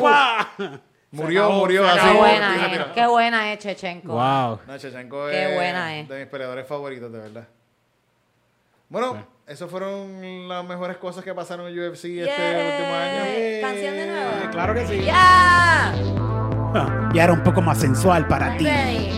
[1.12, 2.00] Murió, acabó, murió así.
[2.06, 2.84] ¡Qué buena y es!
[2.94, 4.12] ¡Qué buena es Chechenko!
[4.12, 4.60] Wow.
[4.66, 6.08] No, Chechenko Qué es buena es.
[6.08, 7.48] de mis peleadores favoritos, de verdad.
[8.88, 9.16] Bueno,
[9.46, 12.70] esas fueron las mejores cosas que pasaron en UFC este Yeah.
[12.70, 13.60] último año.
[13.60, 14.30] ¿Canción de nuevo?
[14.44, 15.02] Eh, Claro que sí.
[15.04, 15.94] ¡Ya!
[17.14, 18.64] Ya era un poco más sensual para ti.
[18.64, 19.10] Ready.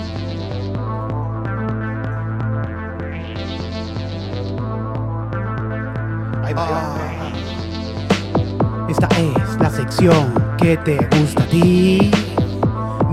[6.44, 6.96] Ahí va.
[8.88, 12.10] Esta es la sección que te gusta a ti.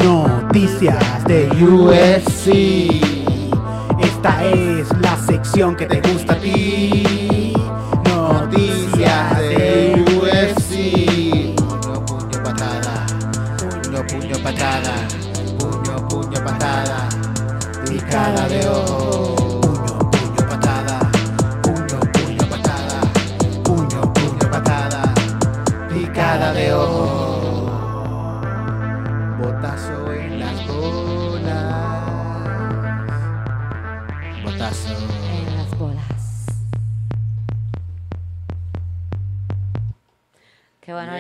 [0.04, 3.15] Noticias de UFC.
[4.26, 7.54] Esta es la sección que te gusta a ti.
[8.08, 11.56] Noticias de UFC.
[11.56, 13.06] Puño, puño, patada.
[13.60, 15.08] Puño, puño, patada.
[15.60, 17.08] Puño, puño, patada.
[17.88, 19.45] Picada de ojo.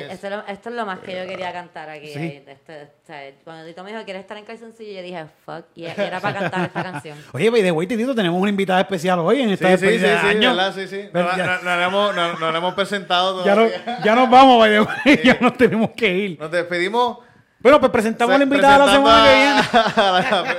[0.01, 0.11] Yes.
[0.13, 2.07] esto, es lo, esto es lo más que yo quería cantar aquí.
[2.13, 2.43] Sí.
[2.47, 4.93] o sea, cuando Tito me dijo, ¿quieres estar en calzoncillo?
[4.93, 7.17] Yo dije, fuck, y, era para cantar esta canción.
[7.33, 9.85] Oye, by the way, Titito, tenemos una invitada especial hoy en Sí, esta sí, sí,
[9.85, 10.71] despedida sí, de año.
[10.73, 11.09] Sí, sí.
[11.13, 13.99] No, no, no le hemos, no, no le hemos presentado Ya, no- todavía.
[14.03, 15.21] ya nos vamos, by the way.
[15.23, 16.39] ya nos tenemos que ir.
[16.39, 17.19] Nos despedimos.
[17.59, 19.61] Bueno, pues presentamos a la invitada la semana que viene.
[19.97, 20.55] la-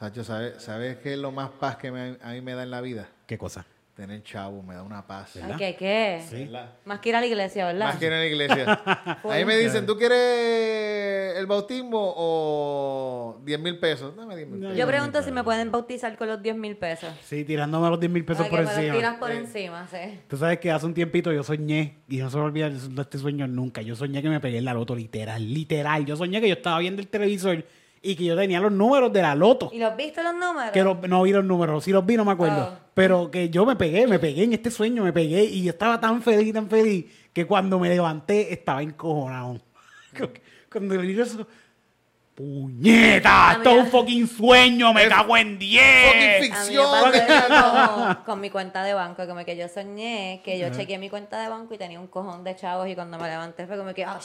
[0.00, 2.70] Sacho, ¿sabes, ¿sabes qué es lo más paz que me- a mí me da en
[2.70, 3.06] la vida?
[3.26, 3.66] ¿Qué cosa?
[3.94, 5.32] Tener chavo, me da una paz.
[5.34, 5.58] ¿Verdad?
[5.58, 6.22] ¿Qué, qué?
[6.32, 6.70] ¿Verdad?
[6.86, 7.84] Más que ir a la iglesia, ¿verdad?
[7.84, 8.64] Más que en la iglesia.
[8.86, 14.16] a mí me dicen, ¿tú quieres el bautismo o 10 mil pesos?
[14.16, 14.76] Dame 10 mil pesos.
[14.78, 17.10] Yo pregunto si me pueden bautizar con los 10 mil pesos.
[17.22, 18.96] Sí, tirándome los 10 mil pesos por que me los encima.
[18.96, 20.18] tiras por encima, sí.
[20.28, 23.18] Tú sabes que hace un tiempito yo soñé, y no se me olvida de este
[23.18, 26.06] sueño nunca, yo soñé que me pegué en la loto, literal, literal.
[26.06, 27.66] Yo soñé que yo estaba viendo el televisor
[28.02, 29.70] y que yo tenía los números de la loto.
[29.72, 30.70] ¿Y los viste los números?
[30.72, 32.70] Que los- no vi los números, si los vi no me acuerdo.
[32.72, 32.78] Oh.
[32.94, 36.00] Pero que yo me pegué, me pegué en este sueño, me pegué y yo estaba
[36.00, 39.60] tan feliz, tan feliz, que cuando me levanté estaba encojonado.
[40.70, 41.46] Cuando le digo eso,
[42.40, 43.52] ¡Puñeta!
[43.52, 45.82] Esto es un fucking sueño, me Es cago en fucking 10.
[45.82, 48.14] A mí me ficción.
[48.24, 51.50] con mi cuenta de banco, como que yo soñé que yo chequeé mi cuenta de
[51.50, 54.18] banco y tenía un cojón de chavos y cuando me levanté fue como que, ¡ah!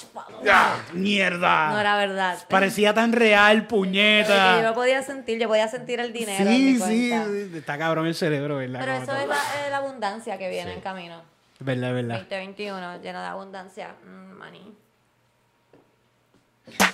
[0.49, 1.72] ¡Ah, ¡Mierda!
[1.72, 2.38] No era verdad.
[2.49, 4.61] Parecía tan real, yo puñeta.
[4.61, 7.11] lo podía sentir, yo podía sentir el dinero en Sí, mi sí,
[7.57, 8.80] está cabrón el cerebro, ¿verdad?
[8.80, 11.22] Pero eso es la, la abundancia que viene en camino.
[11.59, 12.20] Verdad, verdad.
[12.20, 13.95] 2021, lleno de abundancia.
[14.05, 14.84] Mm, money.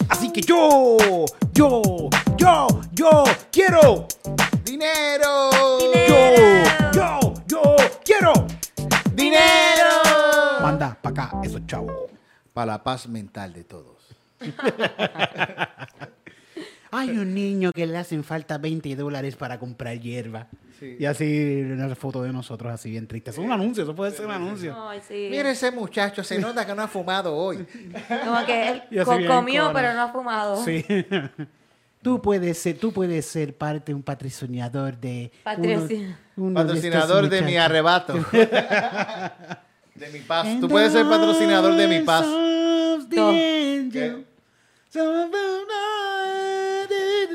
[0.09, 0.97] Así que yo,
[1.53, 4.07] yo, yo, yo quiero.
[4.63, 5.49] ¡Dinero!
[6.07, 8.33] Yo, yo, yo quiero.
[9.13, 9.89] ¡Dinero!
[10.61, 11.93] Manda para acá esos chavos.
[12.53, 13.97] Para la paz mental de todos.
[16.91, 20.47] Hay un niño que le hacen falta 20 dólares para comprar hierba.
[20.79, 20.97] Sí.
[20.99, 23.29] Y así una foto de nosotros así bien triste.
[23.29, 24.75] Es un anuncio, eso puede ser un anuncio.
[24.89, 25.27] Ay, sí.
[25.29, 27.57] Mira ese muchacho, se nota que no ha fumado hoy.
[28.25, 30.63] Como que él co- comió, pero no ha fumado.
[30.63, 30.83] Sí.
[32.01, 35.31] Tú puedes ser, tú puedes ser parte, un patrocinador de
[36.35, 38.13] uno- uno Patrocinador de mi arrebato.
[39.93, 40.47] De mi paz.
[40.59, 42.25] Tú puedes ser patrocinador de mi paz.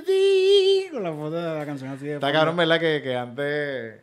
[0.06, 0.88] ¿Qué?
[0.92, 2.78] Con la foto de la canción así de Está cabrón, ¿verdad?
[2.80, 4.00] Que, que antes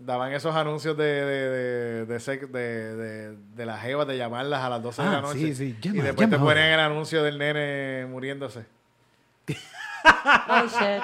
[0.00, 4.62] daban esos anuncios de, de, de, de, sex- de, de, de las jevas, de llamarlas
[4.62, 5.38] a las 12 de Ah, la noche.
[5.38, 5.76] sí, sí.
[5.80, 6.86] Llama, y después te llama ponían ahora.
[6.86, 8.64] el anuncio del nene muriéndose.
[10.50, 10.80] Oh, shit.
[10.82, 11.00] Eh,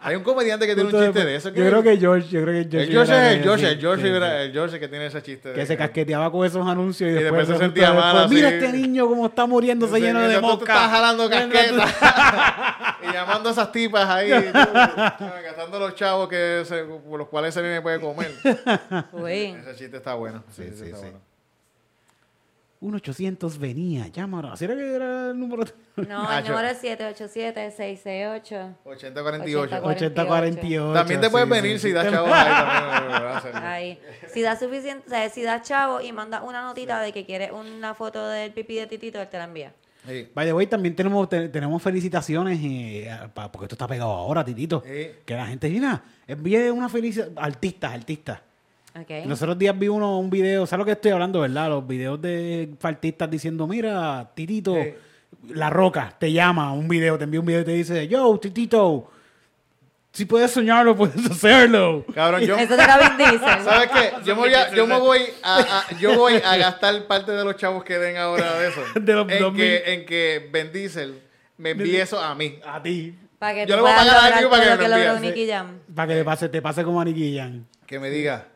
[0.00, 1.48] hay un comediante que tiene un chiste después- de eso.
[1.50, 2.86] Yo creo que George, yo creo que George.
[2.86, 4.42] el George es el de- George, el George, sí, era sí.
[4.46, 5.52] el George que tiene ese chiste.
[5.52, 8.48] Que de se casqueteaba con esos anuncios y, después después, se sentía mal, después, Mira
[8.50, 10.72] este niño como está muriéndose Sí, lleno de tú mosca.
[10.74, 11.94] estás jalando tú- casquetas
[13.08, 17.52] y llamando a esas tipas ahí, tú, gastando los chavos que se- por los cuales
[17.54, 18.32] se viene puede comer.
[19.12, 19.56] Uy.
[19.60, 20.42] Ese chiste está bueno.
[20.50, 21.06] Sí, sí, está sí.
[22.80, 24.52] Un 800 venía, llámanos.
[24.54, 25.64] ¿Así era que era el número?
[25.96, 28.74] No, Ah, el yo- número es 787-668.
[28.84, 29.80] 8048.
[29.84, 30.92] 8048.
[30.94, 31.88] También te puedes sí, venir sí.
[31.88, 32.30] si das chavos
[33.54, 33.98] ahí.
[34.32, 37.50] Si da suficiente, o sea, si das chavo y manda una notita de que quieres
[37.52, 39.72] una foto del pipí de Titito, él te la envía.
[40.08, 40.28] Sí.
[40.34, 44.42] By the way, también tenemos, te- tenemos felicitaciones, eh, pa- porque esto está pegado ahora,
[44.42, 44.82] Titito.
[44.86, 45.08] Sí.
[45.26, 47.28] Que la gente, mira, envíe una felicidad.
[47.36, 48.40] Artistas, artistas.
[48.94, 49.26] Ok.
[49.26, 51.68] Los otros días vi uno, un video, ¿sabes lo que estoy hablando, verdad?
[51.68, 54.94] Los videos de artistas diciendo, mira, Titito, Sí.
[55.48, 59.10] La Roca te llama, un video, te envía un video y te dice, yo, Titito,
[60.12, 62.04] si puedes soñarlo, puedes hacerlo.
[62.14, 62.82] Cabrón, yo, Eso te.
[63.64, 64.12] ¿sabes qué?
[64.24, 67.44] Yo me voy a, yo me voy a, a- yo voy a gastar parte de
[67.44, 68.82] los chavos que den ahora de eso.
[69.00, 69.56] De los en, 2000.
[69.64, 71.20] que, en que Ben Diesel
[71.56, 72.58] me envíe eso a mí.
[72.66, 73.14] A ti.
[73.38, 75.16] Para que Yo le voy a pagar a alguien para que lo me que lo
[75.16, 75.50] envíe.
[75.94, 77.64] Para que le pase, te pase como a Nicky Jam.
[77.86, 78.46] Que me diga.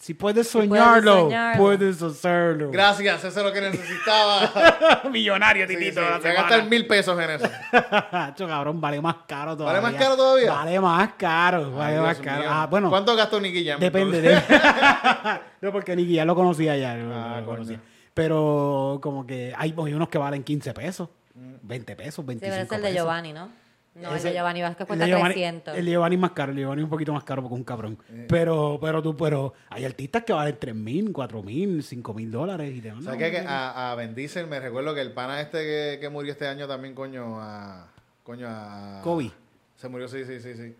[0.00, 2.70] Si puedes puedes soñarlo, puedes hacerlo.
[2.70, 5.02] Gracias, eso es lo que necesitaba.
[5.10, 6.00] Millonario, Sí, Titito.
[6.00, 6.40] sí, a semana.
[6.42, 7.48] gastar mil pesos en eso.
[8.12, 9.80] Hacho, cabrón, vale más caro todavía.
[9.80, 10.52] más caro todavía?
[10.52, 12.44] Vale más caro, vale Ay, más Dios caro.
[12.48, 13.78] Ah, bueno, ¿Cuánto gastó Nicky Jam?
[13.80, 14.34] depende de...
[15.60, 16.92] no, porque Nicky ya lo conocía ya.
[16.94, 17.80] Ah, lo conocía.
[18.12, 22.62] Pero como que hay, hay unos que valen 15 pesos, 20 pesos, Sí, 25 pero
[22.64, 22.92] es el de.
[22.98, 23.48] Giovanni, ¿no?
[23.94, 25.76] No, el Ese- de Giovanni Vázquez el cuesta de Giovanni- 300.
[25.76, 27.54] El de Giovanni es más caro, el de Giovanni es un poquito más caro porque
[27.54, 27.98] es un cabrón.
[28.10, 28.26] Eh.
[28.28, 32.74] Pero, pero tú, pero hay artistas que valen 3 mil, 4 mil, 5 mil dólares
[32.74, 33.30] y te mandan ¿Sabes qué?
[33.30, 36.46] Que a, a Ben Diesel me recuerdo que el pana este que, que murió este
[36.48, 37.88] año también, coño, a...
[38.24, 39.00] Coño, a...
[39.04, 39.30] Kobe.
[39.76, 40.74] Se murió, sí, sí, sí, sí.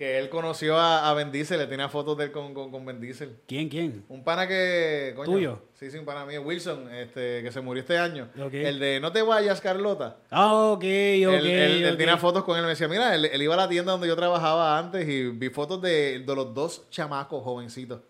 [0.00, 2.86] Que él conoció a, a Ben Diesel, le tenía fotos de él con, con, con
[2.86, 3.36] Ben Diesel.
[3.46, 4.02] ¿Quién, quién?
[4.08, 5.12] Un pana que...
[5.14, 5.62] Coño, ¿Tuyo?
[5.74, 6.40] Sí, sí, un pana mío.
[6.40, 8.30] Wilson, este, que se murió este año.
[8.50, 10.16] El de No te vayas, Carlota.
[10.30, 10.84] Ah, ok, ok.
[10.86, 12.62] él, él- él tenía fotos con él.
[12.62, 15.50] Me decía, mira, él, él iba a la tienda donde yo trabajaba antes y vi
[15.50, 18.00] fotos de, de los dos chamacos jovencitos.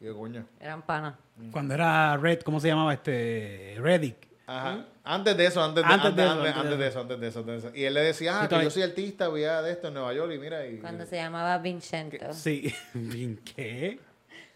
[0.00, 0.46] Y yo, coño.
[0.60, 1.16] Eran panas.
[1.50, 3.74] Cuando era Red, ¿cómo se llamaba este?
[3.80, 4.25] Reddick.
[4.46, 4.86] Ajá.
[5.02, 7.20] Antes de eso, antes de, Antes antes, de eso, antes- antes de antes eso, antes
[7.20, 7.76] de eso, antes de eso.
[7.76, 10.12] Y él le decía, ah, que yo soy artista, voy a de esto en Nueva
[10.14, 10.66] York y mira.
[10.66, 12.32] Y, Cuando se llamaba Vincento.
[12.32, 12.72] Sí.
[12.94, 13.98] ¿Vin qué?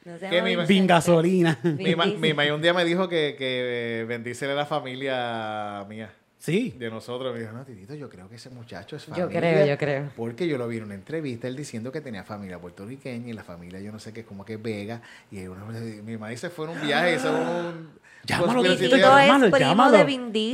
[0.05, 0.67] No se ¿Qué llama mi-.
[0.67, 1.59] Vin gasolina.
[1.63, 6.11] Mi, mi ma un día me dijo que, que Ben Diesel era familia mía,
[6.41, 6.75] Sí.
[6.79, 7.33] de nosotros.
[7.35, 9.39] Me dijo, no, Titito, yo creo que ese muchacho es Yo familia.
[9.41, 10.11] creo, yo creo.
[10.17, 13.45] Porque yo lo vi en una entrevista, él diciendo que tenía familia puertorriqueña y la
[13.45, 15.03] familia, yo no sé qué, como que es Vega.
[15.31, 17.91] Y uno- mi mamá dice, fue en un viaje, hizo un...
[18.25, 19.97] Llámalo, conspiracy Titito es llámalo, primo llámalo.
[19.99, 20.53] de Vin Diesel.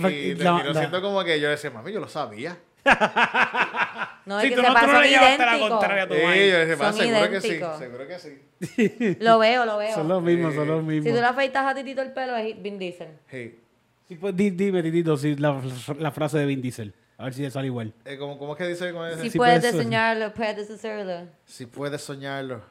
[0.00, 2.56] Porque- Y, y terminó la- la- siendo como que yo decía, mami, yo lo sabía.
[4.26, 5.70] No, Sí, es que tú se no, tú no pasan le llevaste la idénticos.
[5.70, 6.50] contraria a tu Sí, madre.
[6.50, 7.78] yo "Ah, Son seguro que sí, idénticos.
[7.78, 9.16] seguro que sí.
[9.20, 9.94] Lo veo, lo veo.
[9.94, 11.14] Son los mismos, son los Si mismos.
[11.14, 13.08] tú le afeitas a Titito el pelo, es Vin Diesel.
[13.30, 13.58] Sí.
[14.08, 15.60] Sí, pues, di- dime, Titito, si la,
[15.98, 16.92] la frase de Vin Diesel.
[17.18, 17.92] A ver si le sale igual.
[18.04, 18.92] Eh, ¿cómo, ¿Cómo es que dice?
[18.92, 19.18] ¿Cómo es?
[19.20, 21.28] Si puedes puedes- soñarlo, puedes hacerlo.
[21.46, 22.62] Si puedes soñarlo,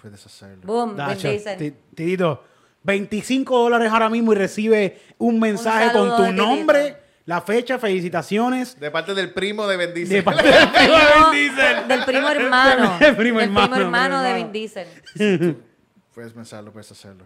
[0.00, 0.60] puedes hacerlo.
[0.64, 1.56] Boom, Vin Diesel.
[1.58, 2.44] Ti- Titito,
[2.82, 6.32] 25 dólares ahora mismo y recibe un mensaje con tu Titito.
[6.46, 8.78] nombre, La fecha, felicitaciones.
[8.78, 10.18] De parte del primo de Ben Diesel.
[10.18, 11.88] De parte del primo de Vin Diesel.
[11.88, 12.98] Del primo hermano.
[13.00, 15.56] Del primo hermano, primo hermano de Vin Diesel.
[16.14, 17.24] Puedes pensarlo, puedes hacerlo.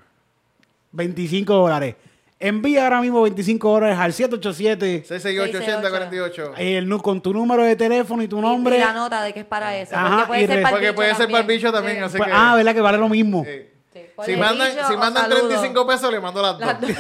[0.92, 1.96] 25 dólares.
[2.43, 6.53] Envía ahora mismo 25 dólares al 787 668-8048.
[6.57, 8.76] el, nu- con tu número de teléfono y tu nombre.
[8.76, 9.95] Y la nota de que es para eso.
[9.95, 12.03] Ajá, porque puede y ser re- para Porque puede ser para el bicho también, Sí.
[12.05, 12.34] así Pues, que...
[12.34, 12.74] ah, ¿verdad?
[12.74, 13.45] Que vale lo mismo.
[13.45, 13.66] Sí.
[13.93, 14.01] Sí.
[14.24, 15.49] Si mandan, si mandan saludo.
[15.49, 16.66] 35 pesos, le mando las dos.
[16.66, 16.91] Las dos.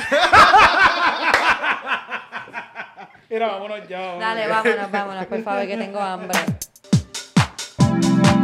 [3.30, 4.16] Mira, vámonos ya.
[4.18, 6.38] Dale, vámonos, vámonos, por favor, que tengo hambre.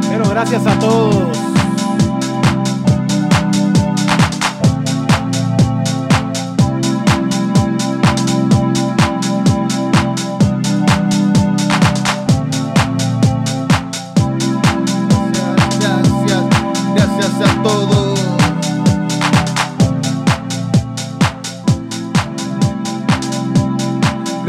[0.09, 1.46] Pero gracias a todos.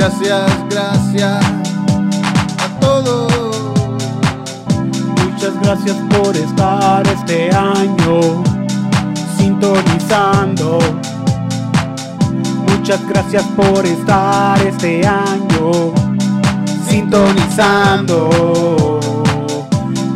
[0.08, 1.44] Gracias, gracias
[2.64, 3.34] a todos.
[5.26, 8.42] Muchas gracias por estar este año
[9.38, 10.80] sintonizando.
[12.70, 15.92] Muchas gracias por estar este año
[16.88, 18.30] sintonizando.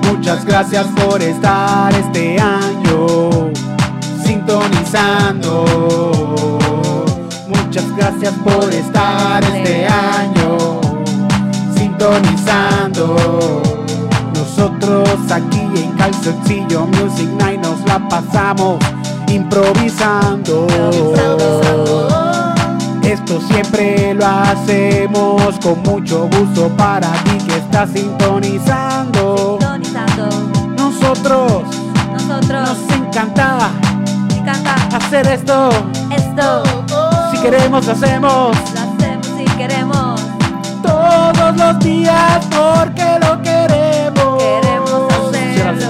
[0.10, 3.52] Muchas gracias por estar este año
[4.24, 6.61] sintonizando.
[7.74, 10.82] Muchas gracias por estar este año
[11.74, 13.16] sintonizando.
[14.36, 18.78] Nosotros aquí en Calzoncillo Music Night nos la pasamos
[19.30, 20.68] improvisando.
[23.04, 29.58] Esto siempre lo hacemos con mucho gusto para ti que estás sintonizando.
[29.62, 30.30] Sintonizando.
[30.78, 31.64] Nosotros
[32.12, 33.72] Nosotros nos encanta
[34.36, 35.70] encanta hacer esto.
[36.14, 37.11] esto.
[37.42, 40.22] Queremos, hacemos Lo hacemos si queremos.
[40.84, 44.38] todos los días porque lo queremos.
[44.42, 45.88] Queremos hacerlo.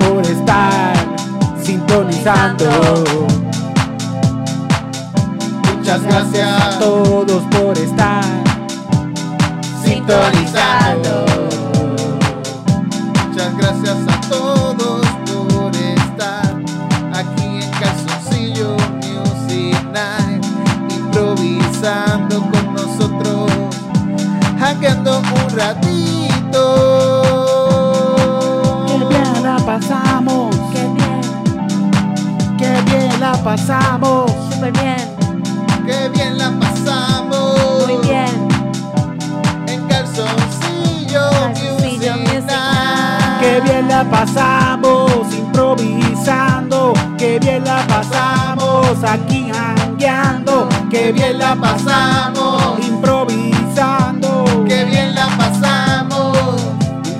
[0.00, 0.94] por estar
[1.62, 2.64] sintonizando.
[5.76, 6.78] Muchas A gracias.
[6.78, 8.24] todos por estar
[9.84, 11.24] Sintonizando.
[13.28, 15.03] Muchas gracias a todos
[21.14, 23.50] improvisando con nosotros,
[24.58, 26.62] hackeando un ratito.
[28.88, 31.20] Qué bien la pasamos, Qué bien,
[32.58, 34.32] qué bien la pasamos.
[34.50, 34.96] súper bien,
[35.86, 37.86] Qué bien la pasamos.
[37.86, 38.48] muy bien.
[39.68, 43.40] En Calzoncillo, Calzoncillo Music Music Night.
[43.40, 49.44] Qué bien la pasamos improvisando, qué bien la pasamos aquí
[50.90, 54.44] qué bien la pasamos improvisando.
[54.68, 56.36] Qué bien la pasamos.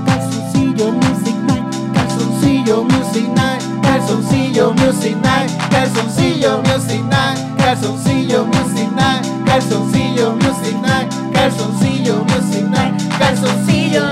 [0.04, 1.64] Calzoncillo Music Night,
[1.94, 11.08] Calzoncillo Music Night, Calzoncillo Music Night, Calzoncillo Music Night, Calzoncillo Music Night, Calzoncillo Music Night,
[11.32, 14.02] Calzoncillo Music Night, Calzoncillo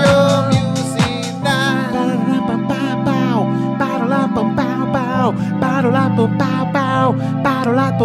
[0.49, 1.93] Music Night.
[7.43, 7.97] Para la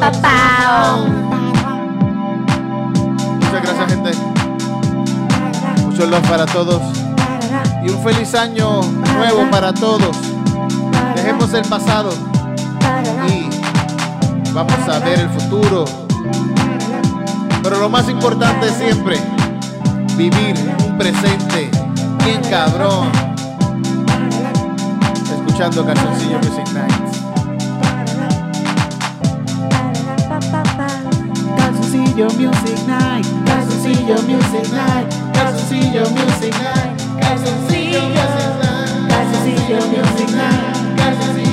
[0.00, 0.96] papá.
[3.34, 4.10] Muchas gracias gente,
[5.84, 6.82] mucho love para todos
[7.84, 8.80] y un feliz año
[9.16, 10.16] nuevo para todos.
[11.14, 12.10] Dejemos el pasado
[13.28, 13.48] y
[14.52, 15.84] vamos a ver el futuro.
[17.62, 19.20] Pero lo más importante es siempre
[20.16, 21.70] vivir un presente
[22.24, 23.31] bien cabrón.
[25.52, 27.20] escuchando Calzoncillo Music Nights.
[31.56, 38.44] Calzoncillo Music Night, Calzoncillo Music Night, Calzoncillo Music Night, Calzoncillo Music
[39.08, 41.51] Night, Music Night, Calzoncillo